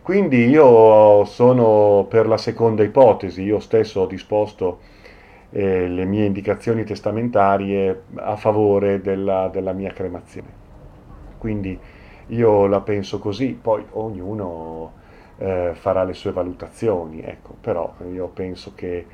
Quindi 0.00 0.48
io 0.48 1.26
sono 1.26 2.06
per 2.08 2.26
la 2.26 2.38
seconda 2.38 2.82
ipotesi, 2.82 3.42
io 3.42 3.58
stesso 3.58 4.00
ho 4.00 4.06
disposto 4.06 4.78
eh, 5.50 5.86
le 5.86 6.04
mie 6.06 6.24
indicazioni 6.24 6.84
testamentarie 6.84 8.04
a 8.14 8.36
favore 8.36 9.02
della, 9.02 9.50
della, 9.52 9.72
mia 9.72 9.92
cremazione. 9.92 10.48
Quindi 11.36 11.78
io 12.28 12.66
la 12.66 12.80
penso 12.80 13.18
così, 13.18 13.58
poi 13.60 13.84
ognuno 13.90 14.92
eh, 15.36 15.72
farà 15.74 16.04
le 16.04 16.14
sue 16.14 16.32
valutazioni, 16.32 17.20
ecco, 17.20 17.54
però 17.60 17.92
io 18.10 18.28
penso 18.28 18.72
che 18.74 19.04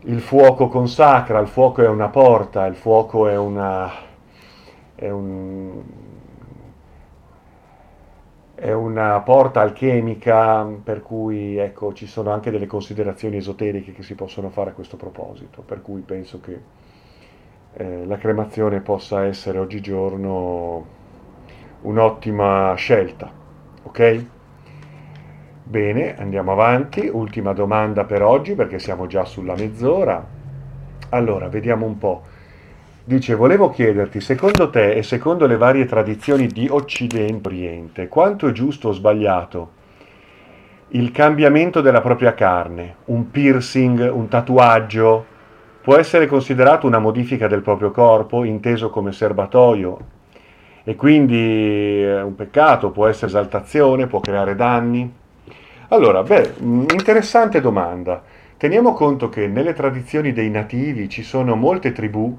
il 0.00 0.20
fuoco 0.22 0.68
consacra, 0.68 1.38
il 1.40 1.48
fuoco 1.48 1.82
è 1.82 1.88
una 1.88 2.08
porta, 2.08 2.64
il 2.64 2.76
fuoco 2.76 3.28
è 3.28 3.36
una... 3.36 4.06
È 5.00 5.08
un, 5.08 5.80
è 8.56 8.72
una 8.72 9.20
porta 9.20 9.60
alchemica 9.60 10.64
per 10.82 11.02
cui 11.02 11.56
ecco, 11.56 11.92
ci 11.92 12.08
sono 12.08 12.32
anche 12.32 12.50
delle 12.50 12.66
considerazioni 12.66 13.36
esoteriche 13.36 13.92
che 13.92 14.02
si 14.02 14.16
possono 14.16 14.50
fare 14.50 14.70
a 14.70 14.72
questo 14.72 14.96
proposito, 14.96 15.62
per 15.62 15.82
cui 15.82 16.00
penso 16.00 16.40
che 16.40 16.60
eh, 17.74 18.06
la 18.06 18.16
cremazione 18.16 18.80
possa 18.80 19.24
essere 19.24 19.58
oggigiorno 19.58 20.84
un'ottima 21.82 22.74
scelta. 22.74 23.30
Ok? 23.84 24.24
Bene, 25.62 26.16
andiamo 26.16 26.50
avanti. 26.50 27.06
Ultima 27.06 27.52
domanda 27.52 28.04
per 28.04 28.22
oggi 28.24 28.56
perché 28.56 28.80
siamo 28.80 29.06
già 29.06 29.24
sulla 29.24 29.54
mezz'ora. 29.54 30.26
Allora, 31.10 31.48
vediamo 31.48 31.86
un 31.86 31.98
po'. 31.98 32.22
Dice, 33.08 33.34
volevo 33.34 33.70
chiederti, 33.70 34.20
secondo 34.20 34.68
te 34.68 34.92
e 34.92 35.02
secondo 35.02 35.46
le 35.46 35.56
varie 35.56 35.86
tradizioni 35.86 36.46
di 36.46 36.68
Occidente 36.70 37.48
Oriente, 37.48 38.06
quanto 38.06 38.46
è 38.48 38.52
giusto 38.52 38.88
o 38.88 38.92
sbagliato 38.92 39.70
il 40.88 41.10
cambiamento 41.10 41.80
della 41.80 42.02
propria 42.02 42.34
carne, 42.34 42.96
un 43.06 43.30
piercing, 43.30 44.10
un 44.12 44.28
tatuaggio, 44.28 45.24
può 45.80 45.96
essere 45.96 46.26
considerato 46.26 46.86
una 46.86 46.98
modifica 46.98 47.48
del 47.48 47.62
proprio 47.62 47.92
corpo, 47.92 48.44
inteso 48.44 48.90
come 48.90 49.12
serbatoio, 49.12 49.98
e 50.84 50.94
quindi 50.94 52.02
è 52.02 52.20
un 52.20 52.34
peccato, 52.34 52.90
può 52.90 53.06
essere 53.06 53.28
esaltazione, 53.28 54.06
può 54.06 54.20
creare 54.20 54.54
danni? 54.54 55.10
Allora, 55.88 56.22
beh, 56.22 56.56
interessante 56.58 57.62
domanda. 57.62 58.22
Teniamo 58.58 58.92
conto 58.92 59.30
che 59.30 59.46
nelle 59.46 59.72
tradizioni 59.72 60.34
dei 60.34 60.50
nativi 60.50 61.08
ci 61.08 61.22
sono 61.22 61.56
molte 61.56 61.92
tribù 61.92 62.36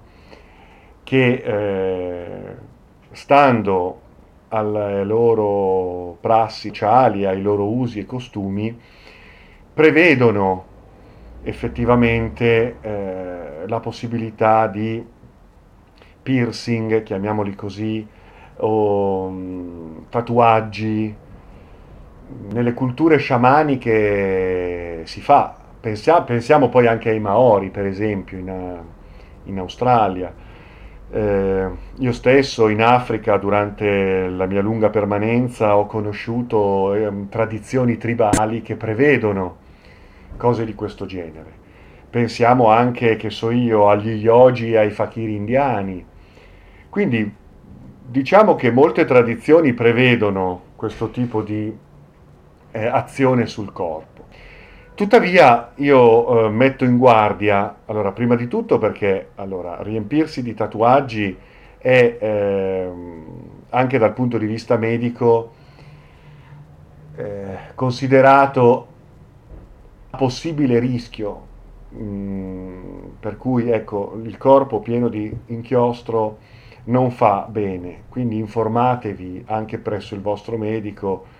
che 1.10 1.41
eh, 1.43 2.56
stando 3.13 4.02
alle 4.50 5.04
loro 5.04 6.17
prassi 6.22 6.67
sociali, 6.67 7.26
ai 7.26 7.41
loro 7.41 7.67
usi 7.67 7.98
e 7.98 8.06
costumi, 8.06 8.80
prevedono 9.74 10.65
effettivamente 11.41 12.76
eh, 12.82 13.63
la 13.65 13.80
possibilità 13.80 14.67
di 14.67 15.04
piercing, 16.22 17.02
chiamiamoli 17.02 17.56
così, 17.56 18.08
o 18.58 19.30
mh, 19.30 19.36
mm, 19.36 19.98
tatuaggi. 20.10 21.15
Nelle 22.52 22.74
culture 22.76 23.17
sciamaniche 23.17 25.02
si 25.06 25.22
fa, 25.22 25.56
pensiamo, 25.80 26.24
pensiamo 26.24 26.69
poi 26.69 26.86
anche 26.86 27.10
ai 27.10 27.19
Maori, 27.19 27.72
per 27.72 27.88
esempio, 27.88 28.38
in, 28.38 28.80
in 29.45 29.58
Australia 29.58 30.45
Eh, 31.12 31.69
io 31.98 32.12
stesso 32.12 32.67
in 32.67 32.84
Africa 32.84 33.38
durante 33.38 34.30
la 34.30 34.45
mia 34.45 34.62
lunga 34.62 34.89
permanenza 34.89 35.76
ho 35.76 35.88
conosciuto 35.88 36.93
eh, 36.93 37.12
tradizioni 37.30 37.98
tribali 37.98 38.62
che 38.62 38.76
prevedono 38.76 39.58
cose 40.38 40.65
di 40.65 40.76
questo 40.76 41.06
genere. 41.06 41.58
Pensiamo 42.10 42.69
anche, 42.69 43.15
che 43.15 43.30
so 43.30 43.50
io, 43.52 43.89
agli 43.89 44.22
yogi 44.22 44.74
e 44.74 44.78
ai 44.78 44.91
fakiri 44.91 45.36
indiani. 45.36 46.06
Quindi 46.89 47.36
diciamo 48.06 48.56
che 48.56 48.72
molte 48.72 49.06
tradizioni 49.06 49.74
prevedono 49.74 50.62
questo 50.76 51.10
tipo 51.12 51.41
di 51.41 51.76
eh, 52.72 52.86
azione 52.86 53.45
sul 53.45 53.72
corpo. 53.72 54.26
Tuttavia 55.00 55.72
io 55.76 56.48
eh, 56.48 56.50
metto 56.50 56.84
in 56.84 56.98
guardia, 56.98 57.84
allora 57.86 58.12
prima 58.12 58.36
di 58.36 58.50
tutto 58.50 58.78
perché 58.80 59.30
allora, 59.36 59.82
riempirsi 59.82 60.44
di 60.44 60.54
tatuaggi 60.54 61.38
è 61.78 62.18
eh, 62.20 62.92
anche 63.70 63.98
dal 63.98 64.12
punto 64.12 64.38
di 64.38 64.46
vista 64.46 64.76
medico 64.76 65.54
eh, 67.16 67.58
considerato 67.76 68.88
possibile 70.18 70.80
rischio, 70.80 71.46
mh, 71.92 72.04
mm, 72.04 73.06
per 73.22 73.38
cui 73.38 73.70
ecco 73.70 74.20
il 74.22 74.38
corpo 74.38 74.82
pieno 74.82 75.08
di 75.08 75.34
inchiostro 75.46 76.40
non 76.88 77.12
fa 77.12 77.48
bene, 77.50 78.04
quindi 78.10 78.38
informatevi 78.38 79.46
anche 79.48 79.78
presso 79.78 80.14
il 80.14 80.20
vostro 80.20 80.58
medico 80.58 81.38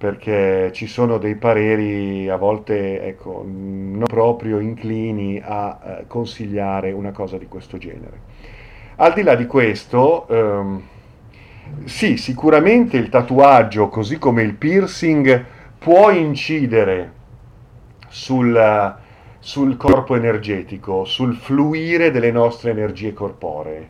perché 0.00 0.70
ci 0.72 0.86
sono 0.86 1.18
dei 1.18 1.34
pareri 1.34 2.26
a 2.30 2.36
volte 2.36 3.02
ecco, 3.02 3.44
non 3.46 4.04
proprio 4.06 4.58
inclini 4.58 5.38
a 5.44 5.78
eh, 5.84 6.04
consigliare 6.06 6.90
una 6.90 7.10
cosa 7.10 7.36
di 7.36 7.46
questo 7.46 7.76
genere. 7.76 8.18
Al 8.96 9.12
di 9.12 9.22
là 9.22 9.34
di 9.34 9.44
questo, 9.44 10.26
ehm, 10.26 10.82
sì, 11.84 12.16
sicuramente 12.16 12.96
il 12.96 13.10
tatuaggio, 13.10 13.90
così 13.90 14.16
come 14.16 14.40
il 14.40 14.54
piercing, 14.54 15.44
può 15.78 16.08
incidere 16.08 17.12
sul, 18.08 18.96
sul 19.38 19.76
corpo 19.76 20.14
energetico, 20.14 21.04
sul 21.04 21.34
fluire 21.34 22.10
delle 22.10 22.32
nostre 22.32 22.70
energie 22.70 23.12
corporee. 23.12 23.86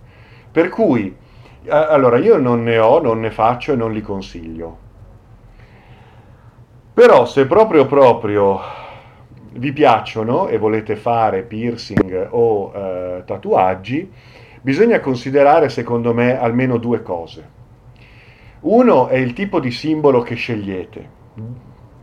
Per 0.50 0.70
cui, 0.70 1.14
allora, 1.68 2.18
io 2.18 2.36
non 2.36 2.64
ne 2.64 2.78
ho, 2.78 3.00
non 3.00 3.20
ne 3.20 3.30
faccio 3.30 3.74
e 3.74 3.76
non 3.76 3.92
li 3.92 4.00
consiglio 4.00 4.88
però 7.00 7.24
se 7.24 7.46
proprio 7.46 7.86
proprio 7.86 8.60
vi 9.52 9.72
piacciono 9.72 10.48
e 10.48 10.58
volete 10.58 10.96
fare 10.96 11.44
piercing 11.44 12.28
o 12.28 12.70
eh, 12.74 13.22
tatuaggi, 13.24 14.12
bisogna 14.60 15.00
considerare 15.00 15.70
secondo 15.70 16.12
me 16.12 16.38
almeno 16.38 16.76
due 16.76 17.00
cose. 17.00 17.48
Uno 18.60 19.08
è 19.08 19.16
il 19.16 19.32
tipo 19.32 19.60
di 19.60 19.70
simbolo 19.70 20.20
che 20.20 20.34
scegliete 20.34 21.08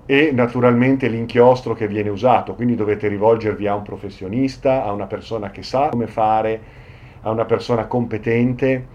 e 0.07 0.31
naturalmente 0.33 1.07
l'inchiostro 1.09 1.75
che 1.75 1.87
viene 1.87 2.09
usato, 2.09 2.55
quindi 2.55 2.73
dovete 2.73 3.07
rivolgervi 3.07 3.67
a 3.67 3.75
un 3.75 3.83
professionista, 3.83 4.83
a 4.83 4.91
una 4.93 5.05
persona 5.05 5.51
che 5.51 5.61
sa 5.61 5.89
come 5.89 6.07
fare, 6.07 6.59
a 7.21 7.29
una 7.29 7.45
persona 7.45 7.85
competente 7.85 8.87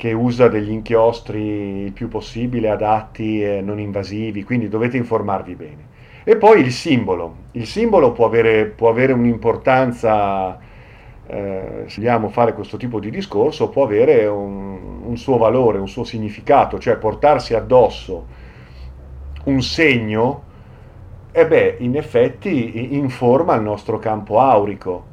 che 0.00 0.14
usa 0.14 0.48
degli 0.48 0.70
inchiostri 0.70 1.82
il 1.82 1.92
più 1.92 2.08
possibile 2.08 2.70
adatti 2.70 3.44
e 3.44 3.60
non 3.60 3.78
invasivi, 3.78 4.44
quindi 4.44 4.66
dovete 4.66 4.96
informarvi 4.96 5.54
bene. 5.54 5.88
E 6.24 6.36
poi 6.36 6.60
il 6.60 6.72
simbolo. 6.72 7.34
Il 7.52 7.66
simbolo 7.66 8.12
può 8.12 8.24
avere, 8.24 8.64
può 8.64 8.88
avere 8.88 9.12
un'importanza, 9.12 10.58
eh, 11.26 11.84
se 11.84 12.00
vogliamo 12.00 12.30
fare 12.30 12.54
questo 12.54 12.78
tipo 12.78 12.98
di 12.98 13.10
discorso, 13.10 13.68
può 13.68 13.84
avere 13.84 14.24
un, 14.24 15.02
un 15.04 15.18
suo 15.18 15.36
valore, 15.36 15.76
un 15.76 15.88
suo 15.88 16.04
significato, 16.04 16.78
cioè 16.78 16.96
portarsi 16.96 17.52
addosso 17.52 18.26
un 19.44 19.60
segno, 19.60 20.42
e 21.30 21.46
beh, 21.46 21.76
in 21.80 21.94
effetti 21.94 22.94
informa 22.94 23.54
il 23.54 23.62
nostro 23.62 23.98
campo 23.98 24.40
aurico, 24.40 25.04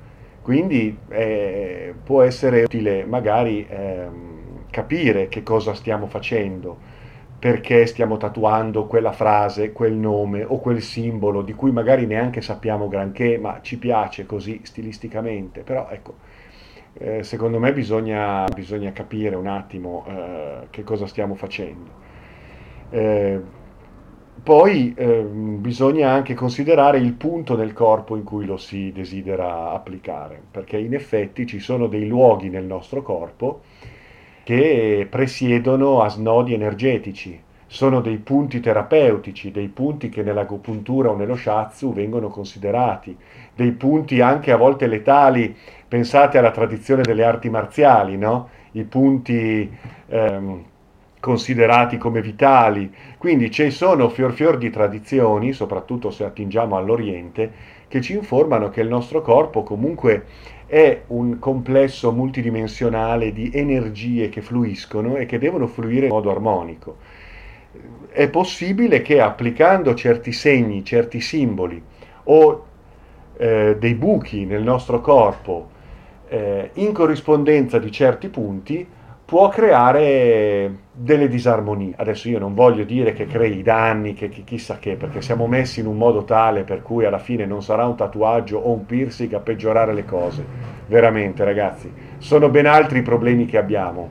quindi 0.42 0.98
eh, 1.10 1.94
può 2.06 2.22
essere 2.22 2.64
utile 2.64 3.04
magari... 3.04 3.68
Eh, 3.70 4.36
capire 4.70 5.28
che 5.28 5.44
cosa 5.44 5.74
stiamo 5.74 6.08
facendo, 6.08 6.78
perché 7.40 7.86
stiamo 7.86 8.18
tatuando 8.18 8.86
quella 8.86 9.12
frase, 9.12 9.72
quel 9.72 9.94
nome 9.94 10.44
o 10.44 10.60
quel 10.60 10.82
simbolo 10.82 11.42
di 11.42 11.54
cui 11.54 11.72
magari 11.72 12.06
neanche 12.06 12.42
sappiamo 12.42 12.88
granché, 12.88 13.38
ma 13.38 13.60
ci 13.62 13.78
piace 13.78 14.26
così 14.26 14.62
stilisticamente. 14.64 15.62
Però 15.62 15.88
ecco, 15.90 16.16
eh, 16.94 17.24
secondo 17.24 17.60
me 17.60 17.74
bisogna, 17.74 18.46
bisogna, 18.54 18.92
capire 18.92 19.36
un 19.36 19.48
attimo 19.48 20.06
eh, 20.08 20.68
che 20.72 20.84
cosa 20.84 21.06
stiamo 21.06 21.36
facendo. 21.36 22.06
Eh, 22.90 23.40
poi 24.42 24.94
ehm, 24.96 25.62
bisogna 25.62 26.12
anche 26.12 26.34
considerare 26.34 26.98
il 27.00 27.14
punto 27.14 27.56
nel 27.56 27.74
corpo 27.74 28.16
in 28.16 28.24
cui 28.24 28.46
lo 28.46 28.58
si 28.58 28.92
desidera 28.92 29.72
applicare, 29.72 30.42
perché 30.50 30.78
in 30.78 30.94
effetti 30.94 31.46
ci 31.46 31.60
sono 31.60 31.88
dei 31.88 32.08
luoghi 32.08 32.50
nel 32.50 32.64
nostro 32.64 33.02
corpo 33.02 33.62
che 34.48 35.06
presiedono 35.10 36.02
a 36.02 36.08
snodi 36.08 36.54
energetici. 36.54 37.38
Sono 37.66 38.00
dei 38.00 38.16
punti 38.16 38.62
terapeutici, 38.62 39.52
dei 39.52 39.68
punti 39.68 40.08
che 40.08 40.24
nell'agopuntura 40.24 41.10
o 41.10 41.18
nello 41.18 41.36
shiatsu 41.36 41.92
vengono 41.92 42.30
considerati, 42.30 43.14
dei 43.54 43.74
punti 43.74 44.22
anche 44.22 44.54
a 44.54 44.56
volte 44.56 44.88
letali. 44.88 45.54
Pensate 45.86 46.38
alla 46.38 46.52
tradizione 46.52 47.02
delle 47.02 47.26
arti 47.26 47.50
marziali, 47.50 48.16
no? 48.16 48.48
I 48.72 48.86
punti 48.86 49.70
ehm, 50.08 50.64
considerati 51.20 51.98
come 51.98 52.22
vitali. 52.22 52.90
Quindi 53.18 53.52
ci 53.52 53.70
sono 53.70 54.08
fior 54.08 54.32
fior 54.32 54.58
di 54.58 54.70
tradizioni, 54.70 55.52
soprattutto 55.52 56.10
se 56.10 56.24
attingiamo 56.24 56.78
all'Oriente, 56.78 57.52
che 57.90 58.00
ci 58.00 58.14
informano 58.14 58.70
che 58.70 58.80
il 58.80 58.88
nostro 58.88 59.22
corpo 59.22 59.64
comunque 59.64 60.24
è 60.68 61.04
un 61.08 61.40
complesso 61.40 62.12
multidimensionale 62.12 63.32
di 63.32 63.50
energie 63.54 64.30
che 64.30 64.42
fluiscono 64.42 65.16
e 65.16 65.26
che 65.26 65.40
devono 65.40 65.66
fluire 65.66 66.06
in 66.08 66.12
modo 66.12 66.30
armonico. 66.30 66.98
È 68.10 68.30
possibile 68.30 69.02
che 69.02 69.22
applicando 69.22 69.94
certi 69.94 70.32
segni, 70.34 70.84
certi 70.84 71.22
simboli 71.22 71.82
o 72.26 72.66
eh, 73.38 73.78
dei 73.80 73.94
buchi 73.96 74.46
nel 74.46 74.64
nostro 74.64 75.00
corpo 75.00 75.70
eh, 76.28 76.72
in 76.74 76.92
corrispondenza 76.92 77.80
di 77.80 77.92
certi 77.92 78.28
punti 78.28 78.86
può 79.28 79.50
creare 79.50 80.74
delle 80.94 81.28
disarmonie. 81.28 81.94
Adesso 81.98 82.30
io 82.30 82.40
non 82.40 82.54
voglio 82.54 82.86
dire 82.86 83.12
che 83.12 83.26
crei 83.26 83.62
danni, 83.62 84.14
che, 84.14 84.30
che, 84.30 84.46
chissà 84.46 84.80
che, 84.80 84.96
perché 84.96 85.22
siamo 85.22 85.48
messi 85.48 85.82
in 85.82 85.86
un 85.86 85.98
modo 85.98 86.24
tale 86.24 86.64
per 86.64 86.82
cui 86.82 87.04
alla 87.04 87.18
fine 87.20 87.46
non 87.46 87.62
sarà 87.62 87.86
un 87.86 87.98
tatuaggio 87.98 88.58
o 88.58 88.72
un 88.72 88.86
piercing 88.86 89.34
a 89.34 89.40
peggiorare 89.40 89.94
le 89.94 90.06
cose. 90.06 90.46
Veramente, 90.88 91.44
ragazzi, 91.44 91.92
sono 92.20 92.48
ben 92.48 92.68
altri 92.68 93.00
i 93.00 93.02
problemi 93.02 93.46
che 93.46 93.58
abbiamo. 93.58 94.10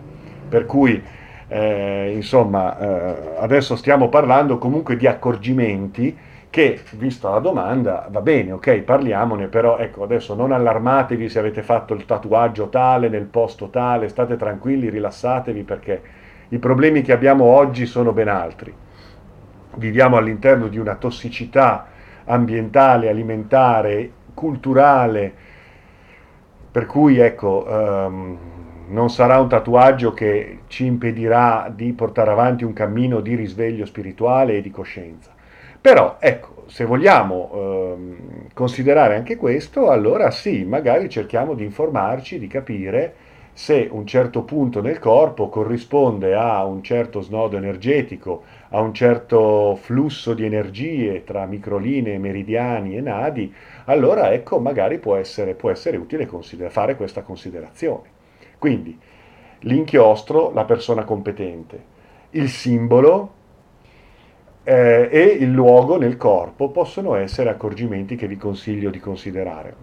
Per 0.51 0.67
cui, 0.67 1.03
eh, 1.49 2.13
insomma, 2.15 2.79
eh, 2.79 3.37
adesso 3.39 3.75
stiamo 3.75 4.11
parlando 4.11 4.59
comunque 4.59 4.99
di 4.99 5.07
accorgimenti 5.07 6.15
che, 6.51 6.81
vista 6.93 7.31
la 7.31 7.39
domanda, 7.39 8.09
va 8.11 8.21
bene, 8.21 8.53
ok, 8.53 8.81
parliamone, 8.81 9.49
però 9.49 9.79
ecco, 9.79 10.03
adesso 10.03 10.35
non 10.35 10.53
allarmatevi 10.53 11.29
se 11.29 11.39
avete 11.39 11.63
fatto 11.63 11.95
il 11.95 12.05
tatuaggio 12.07 12.69
tale 12.69 13.09
nel 13.09 13.27
posto 13.27 13.69
tale, 13.69 14.09
state 14.09 14.37
tranquilli, 14.37 14.89
rilassatevi 14.89 15.63
perché 15.63 16.03
i 16.49 16.59
problemi 16.59 17.03
che 17.03 17.13
abbiamo 17.13 17.45
oggi 17.45 17.87
sono 17.87 18.13
ben 18.13 18.29
altri. 18.29 18.75
Viviamo 19.77 20.17
all'interno 20.17 20.69
di 20.69 20.79
una 20.79 20.95
tossicità 20.95 21.87
ambientale, 22.25 23.09
alimentare, 23.09 24.11
culturale, 24.33 25.35
per 26.71 26.87
cui 26.87 27.19
ecco, 27.19 27.67
um, 27.69 28.39
non 28.89 29.11
sarà 29.11 29.41
un 29.41 29.49
tatuaggio 29.49 30.13
che 30.13 30.61
ci 30.69 30.87
impedirà 30.87 31.73
di 31.75 31.93
portare 31.93 32.31
avanti 32.31 32.65
un 32.65 32.73
cammino 32.73 33.21
di 33.21 33.35
risveglio 33.35 33.85
spirituale 33.85 34.57
e 34.57 34.61
di 34.63 34.71
coscienza. 34.71 35.36
Però 35.87 36.17
ecco, 36.19 36.65
se 36.67 36.85
vogliamo 36.85 37.51
ehm, 37.55 38.49
considerare 38.53 39.15
anche 39.15 39.37
questo, 39.37 39.89
allora 39.89 40.33
sì, 40.33 40.65
magari 40.65 41.09
cerchiamo 41.09 41.55
di 41.55 41.63
informarci, 41.63 42.41
di 42.41 42.49
capire 42.49 43.15
se 43.53 43.89
un 43.89 44.05
certo 44.05 44.43
punto 44.43 44.81
nel 44.83 44.99
corpo 44.99 45.49
corrisponde 45.49 46.35
a 46.35 46.65
un 46.65 46.83
certo 46.83 47.21
snodo 47.21 47.57
energetico, 47.57 48.43
a 48.71 48.81
un 48.81 48.93
certo 48.95 49.77
flusso 49.77 50.35
di 50.35 50.45
energie 50.45 51.23
tra 51.23 51.47
microlinee, 51.47 52.19
meridiani 52.19 52.97
e 52.97 53.01
nadi, 53.01 53.55
allora 53.85 54.33
ecco, 54.33 54.59
magari 54.59 54.99
può 54.99 55.15
essere, 55.15 55.55
può 55.55 55.71
essere 55.71 55.99
utile 55.99 56.27
consider- 56.27 56.69
fare 56.69 56.97
questa 56.97 57.23
considerazione. 57.23 58.09
Quindi 58.59 58.99
l'inchiostro, 59.61 60.51
la 60.53 60.65
persona 60.65 61.05
competente, 61.05 61.81
il 62.31 62.49
simbolo, 62.49 63.35
eh, 64.69 65.09
e 65.13 65.23
il 65.23 65.53
luogo 65.53 65.97
nel 65.97 66.17
corpo 66.17 66.71
possono 66.71 67.15
essere 67.15 67.51
accorgimenti 67.51 68.17
che 68.17 68.27
vi 68.27 68.37
consiglio 68.37 68.91
di 68.91 68.99
considerare. 68.99 69.75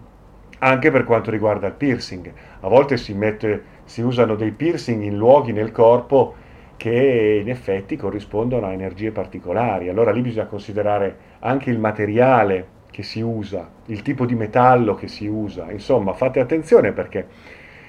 Anche 0.58 0.90
per 0.90 1.04
quanto 1.04 1.30
riguarda 1.30 1.68
il 1.68 1.72
piercing, 1.72 2.30
a 2.60 2.68
volte 2.68 2.98
si, 2.98 3.14
mette, 3.14 3.62
si 3.84 4.02
usano 4.02 4.34
dei 4.34 4.50
piercing 4.50 5.02
in 5.02 5.16
luoghi 5.16 5.52
nel 5.52 5.72
corpo 5.72 6.34
che 6.76 7.40
in 7.40 7.48
effetti 7.48 7.96
corrispondono 7.96 8.66
a 8.66 8.72
energie 8.72 9.10
particolari. 9.10 9.88
Allora 9.88 10.10
lì 10.10 10.20
bisogna 10.20 10.44
considerare 10.44 11.16
anche 11.38 11.70
il 11.70 11.78
materiale 11.78 12.66
che 12.90 13.02
si 13.02 13.22
usa, 13.22 13.70
il 13.86 14.02
tipo 14.02 14.26
di 14.26 14.34
metallo 14.34 14.94
che 14.94 15.08
si 15.08 15.26
usa. 15.26 15.70
Insomma, 15.70 16.12
fate 16.12 16.40
attenzione 16.40 16.92
perché 16.92 17.26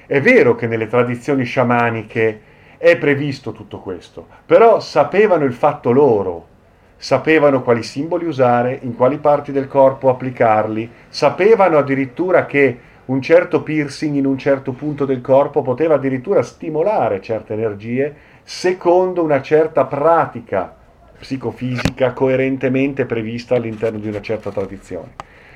è 0.05 0.21
vero 0.21 0.55
che 0.55 0.65
nelle 0.65 0.87
tradizioni 0.87 1.43
sciamaniche 1.43 2.41
è 2.77 2.97
previsto 2.97 3.51
tutto 3.51 3.79
questo, 3.79 4.25
però 4.45 4.79
sapevano 4.79 5.43
il 5.43 5.53
fatto 5.53 5.91
loro, 5.91 6.53
sapevano 6.97 7.61
quali 7.61 7.83
simboli 7.83 8.25
usare, 8.25 8.79
in 8.81 8.95
quali 8.95 9.17
parti 9.17 9.51
del 9.51 9.67
corpo 9.67 10.09
applicarli, 10.09 10.89
sapevano 11.09 11.77
addirittura 11.77 12.45
che 12.45 12.79
un 13.05 13.21
certo 13.21 13.61
piercing 13.61 14.15
in 14.15 14.25
un 14.25 14.37
certo 14.37 14.71
punto 14.71 15.05
del 15.05 15.21
corpo 15.21 15.61
poteva 15.61 15.95
addirittura 15.95 16.41
stimolare 16.41 17.21
certe 17.21 17.53
energie 17.53 18.15
secondo 18.43 19.23
una 19.23 19.41
certa 19.41 19.85
pratica 19.85 20.75
psicofisica 21.17 22.13
coerentemente 22.13 23.05
prevista 23.05 23.55
all'interno 23.55 23.99
di 23.99 24.07
una 24.07 24.21
certa 24.21 24.51
tradizione. 24.51 25.13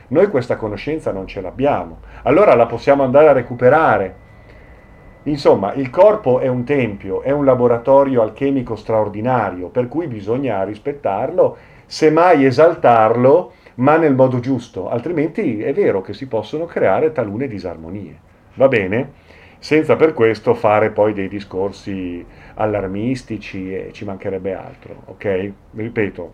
Noi 0.09 0.27
questa 0.27 0.55
conoscenza 0.55 1.11
non 1.11 1.27
ce 1.27 1.41
l'abbiamo, 1.41 1.99
allora 2.23 2.55
la 2.55 2.65
possiamo 2.65 3.03
andare 3.03 3.29
a 3.29 3.33
recuperare. 3.33 4.27
Insomma, 5.23 5.73
il 5.73 5.89
corpo 5.89 6.39
è 6.39 6.47
un 6.47 6.63
tempio, 6.63 7.21
è 7.21 7.31
un 7.31 7.43
laboratorio 7.43 8.21
alchemico 8.21 8.75
straordinario, 8.75 9.67
per 9.67 9.87
cui 9.87 10.07
bisogna 10.07 10.63
rispettarlo, 10.63 11.57
semmai 11.85 12.45
esaltarlo, 12.45 13.51
ma 13.75 13.97
nel 13.97 14.15
modo 14.15 14.39
giusto, 14.39 14.89
altrimenti 14.89 15.61
è 15.61 15.73
vero 15.73 16.01
che 16.01 16.13
si 16.13 16.27
possono 16.27 16.65
creare 16.65 17.11
talune 17.11 17.47
disarmonie. 17.47 18.17
Va 18.55 18.67
bene? 18.67 19.11
Senza 19.59 19.97
per 19.97 20.13
questo 20.13 20.53
fare 20.53 20.89
poi 20.91 21.13
dei 21.13 21.27
discorsi 21.27 22.25
allarmistici 22.55 23.73
e 23.73 23.89
ci 23.91 24.05
mancherebbe 24.05 24.53
altro, 24.53 25.03
ok? 25.05 25.51
Ripeto, 25.75 26.33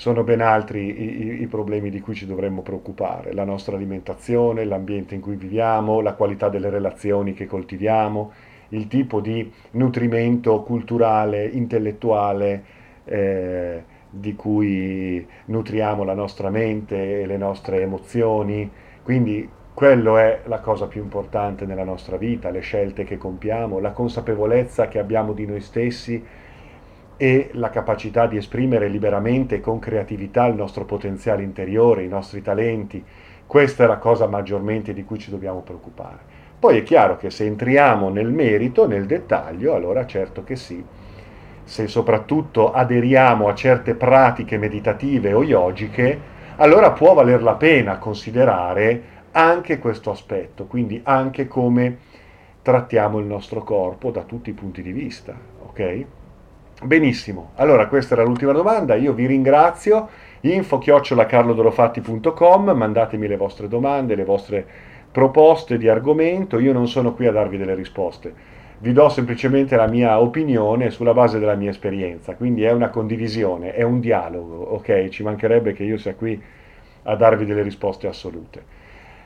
sono 0.00 0.24
ben 0.24 0.40
altri 0.40 0.98
i, 0.98 1.42
i, 1.42 1.46
problemi 1.46 1.90
di 1.90 2.00
cui 2.00 2.14
ci 2.14 2.24
dovremmo 2.24 2.62
preoccupare, 2.62 3.34
la 3.34 3.44
nostra 3.44 3.76
alimentazione, 3.76 4.64
l'ambiente 4.64 5.14
in 5.14 5.20
cui 5.20 5.36
viviamo, 5.36 6.00
la 6.00 6.14
qualità 6.14 6.48
delle 6.48 6.70
relazioni 6.70 7.34
che 7.34 7.44
coltiviamo, 7.44 8.32
il 8.70 8.86
tipo 8.86 9.20
di 9.20 9.52
nutrimento 9.72 10.62
culturale, 10.62 11.44
intellettuale 11.44 12.64
eh, 13.04 13.84
di 14.08 14.34
cui 14.34 15.26
nutriamo 15.44 16.02
la 16.02 16.14
nostra 16.14 16.48
mente 16.48 17.20
e 17.20 17.26
le 17.26 17.36
nostre 17.36 17.82
emozioni. 17.82 18.70
Quindi 19.02 19.46
quello 19.74 20.16
è 20.16 20.40
la 20.46 20.60
cosa 20.60 20.86
più 20.86 21.02
importante 21.02 21.66
nella 21.66 21.84
nostra 21.84 22.16
vita, 22.16 22.48
le 22.48 22.60
scelte 22.60 23.04
che 23.04 23.18
compiamo, 23.18 23.78
la 23.78 23.90
consapevolezza 23.90 24.88
che 24.88 24.98
abbiamo 24.98 25.34
di 25.34 25.44
noi 25.44 25.60
stessi 25.60 26.24
e 27.22 27.50
la 27.52 27.68
capacità 27.68 28.26
di 28.26 28.38
esprimere 28.38 28.88
liberamente 28.88 29.56
e 29.56 29.60
con 29.60 29.78
creatività 29.78 30.46
il 30.46 30.54
nostro 30.54 30.86
potenziale 30.86 31.42
interiore, 31.42 32.02
i 32.02 32.08
nostri 32.08 32.40
talenti. 32.40 33.04
Questa 33.46 33.84
è 33.84 33.86
la 33.86 33.98
cosa 33.98 34.26
maggiormente 34.26 34.94
di 34.94 35.04
cui 35.04 35.18
ci 35.18 35.28
dobbiamo 35.28 35.60
preoccupare. 35.60 36.20
Poi 36.58 36.78
è 36.78 36.82
chiaro 36.82 37.18
che 37.18 37.28
se 37.28 37.44
entriamo 37.44 38.08
nel 38.08 38.30
merito, 38.30 38.86
nel 38.86 39.04
dettaglio, 39.04 39.74
allora 39.74 40.06
certo 40.06 40.44
che 40.44 40.56
sì. 40.56 40.82
Se 41.62 41.88
soprattutto 41.88 42.72
aderiamo 42.72 43.48
a 43.48 43.54
certe 43.54 43.94
pratiche 43.94 44.56
meditative 44.56 45.34
o 45.34 45.44
yogiche, 45.44 46.18
allora 46.56 46.92
può 46.92 47.12
valer 47.12 47.42
la 47.42 47.56
pena 47.56 47.98
considerare 47.98 49.02
anche 49.32 49.78
questo 49.78 50.10
aspetto, 50.10 50.64
quindi 50.64 50.98
anche 51.04 51.46
come 51.46 51.98
trattiamo 52.62 53.18
il 53.18 53.26
nostro 53.26 53.62
corpo 53.62 54.10
da 54.10 54.22
tutti 54.22 54.48
i 54.48 54.54
punti 54.54 54.80
di 54.80 54.92
vista, 54.92 55.34
ok? 55.66 56.06
Benissimo, 56.82 57.50
allora 57.56 57.88
questa 57.88 58.14
era 58.14 58.24
l'ultima 58.24 58.52
domanda, 58.52 58.94
io 58.94 59.12
vi 59.12 59.26
ringrazio, 59.26 60.08
info 60.40 60.78
chiocciolacarlodorofatti.com, 60.78 62.70
mandatemi 62.70 63.26
le 63.26 63.36
vostre 63.36 63.68
domande, 63.68 64.14
le 64.14 64.24
vostre 64.24 64.66
proposte 65.12 65.76
di 65.76 65.90
argomento, 65.90 66.58
io 66.58 66.72
non 66.72 66.88
sono 66.88 67.12
qui 67.12 67.26
a 67.26 67.32
darvi 67.32 67.58
delle 67.58 67.74
risposte, 67.74 68.32
vi 68.78 68.94
do 68.94 69.10
semplicemente 69.10 69.76
la 69.76 69.88
mia 69.88 70.20
opinione 70.20 70.88
sulla 70.88 71.12
base 71.12 71.38
della 71.38 71.54
mia 71.54 71.68
esperienza, 71.68 72.34
quindi 72.34 72.62
è 72.62 72.72
una 72.72 72.88
condivisione, 72.88 73.74
è 73.74 73.82
un 73.82 74.00
dialogo, 74.00 74.54
ok? 74.72 75.08
Ci 75.08 75.22
mancherebbe 75.22 75.74
che 75.74 75.84
io 75.84 75.98
sia 75.98 76.14
qui 76.14 76.42
a 77.02 77.14
darvi 77.14 77.44
delle 77.44 77.62
risposte 77.62 78.06
assolute 78.06 78.79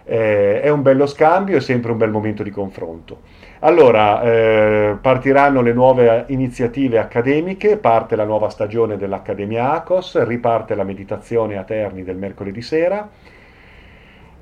eh, 0.04 0.60
è 0.60 0.68
un 0.68 0.82
bello 0.82 1.06
scambio, 1.06 1.56
è 1.56 1.60
sempre 1.60 1.92
un 1.92 1.98
bel 1.98 2.10
momento 2.10 2.42
di 2.42 2.50
confronto. 2.50 3.20
Allora, 3.60 4.22
eh, 4.22 4.96
partiranno 5.00 5.62
le 5.62 5.72
nuove 5.72 6.24
iniziative 6.28 6.98
accademiche, 6.98 7.78
parte 7.78 8.14
la 8.14 8.24
nuova 8.24 8.50
stagione 8.50 8.96
dell'Accademia 8.96 9.72
ACOS, 9.72 10.22
riparte 10.24 10.74
la 10.74 10.84
meditazione 10.84 11.56
a 11.56 11.62
Terni 11.62 12.04
del 12.04 12.16
mercoledì 12.16 12.60
sera 12.60 13.08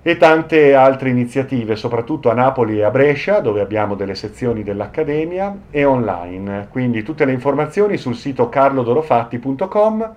e 0.05 0.17
tante 0.17 0.75
altre 0.75 1.11
iniziative, 1.11 1.77
soprattutto 1.77 2.29
a 2.29 2.35
Napoli 2.35 2.79
e 2.79 2.83
a 2.83 2.91
Brescia, 2.91 3.39
dove 3.39 3.61
abbiamo 3.61 3.95
delle 3.95 4.17
sezioni 4.17 4.65
dell'Accademia, 4.65 5.57
e 5.71 5.85
online. 5.85 6.67
Quindi 6.71 7.05
tutte 7.05 7.25
le 7.25 7.31
informazioni 7.31 7.97
sul 7.97 8.17
sito 8.17 8.49
carlodorofatti.com. 8.49 10.15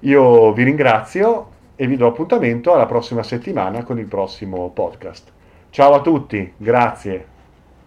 Io 0.00 0.52
vi 0.54 0.62
ringrazio 0.62 1.51
e 1.82 1.88
vi 1.88 1.96
do 1.96 2.06
appuntamento 2.06 2.72
alla 2.72 2.86
prossima 2.86 3.24
settimana 3.24 3.82
con 3.82 3.98
il 3.98 4.06
prossimo 4.06 4.70
podcast. 4.70 5.32
Ciao 5.70 5.94
a 5.94 6.00
tutti, 6.00 6.52
grazie. 6.56 7.31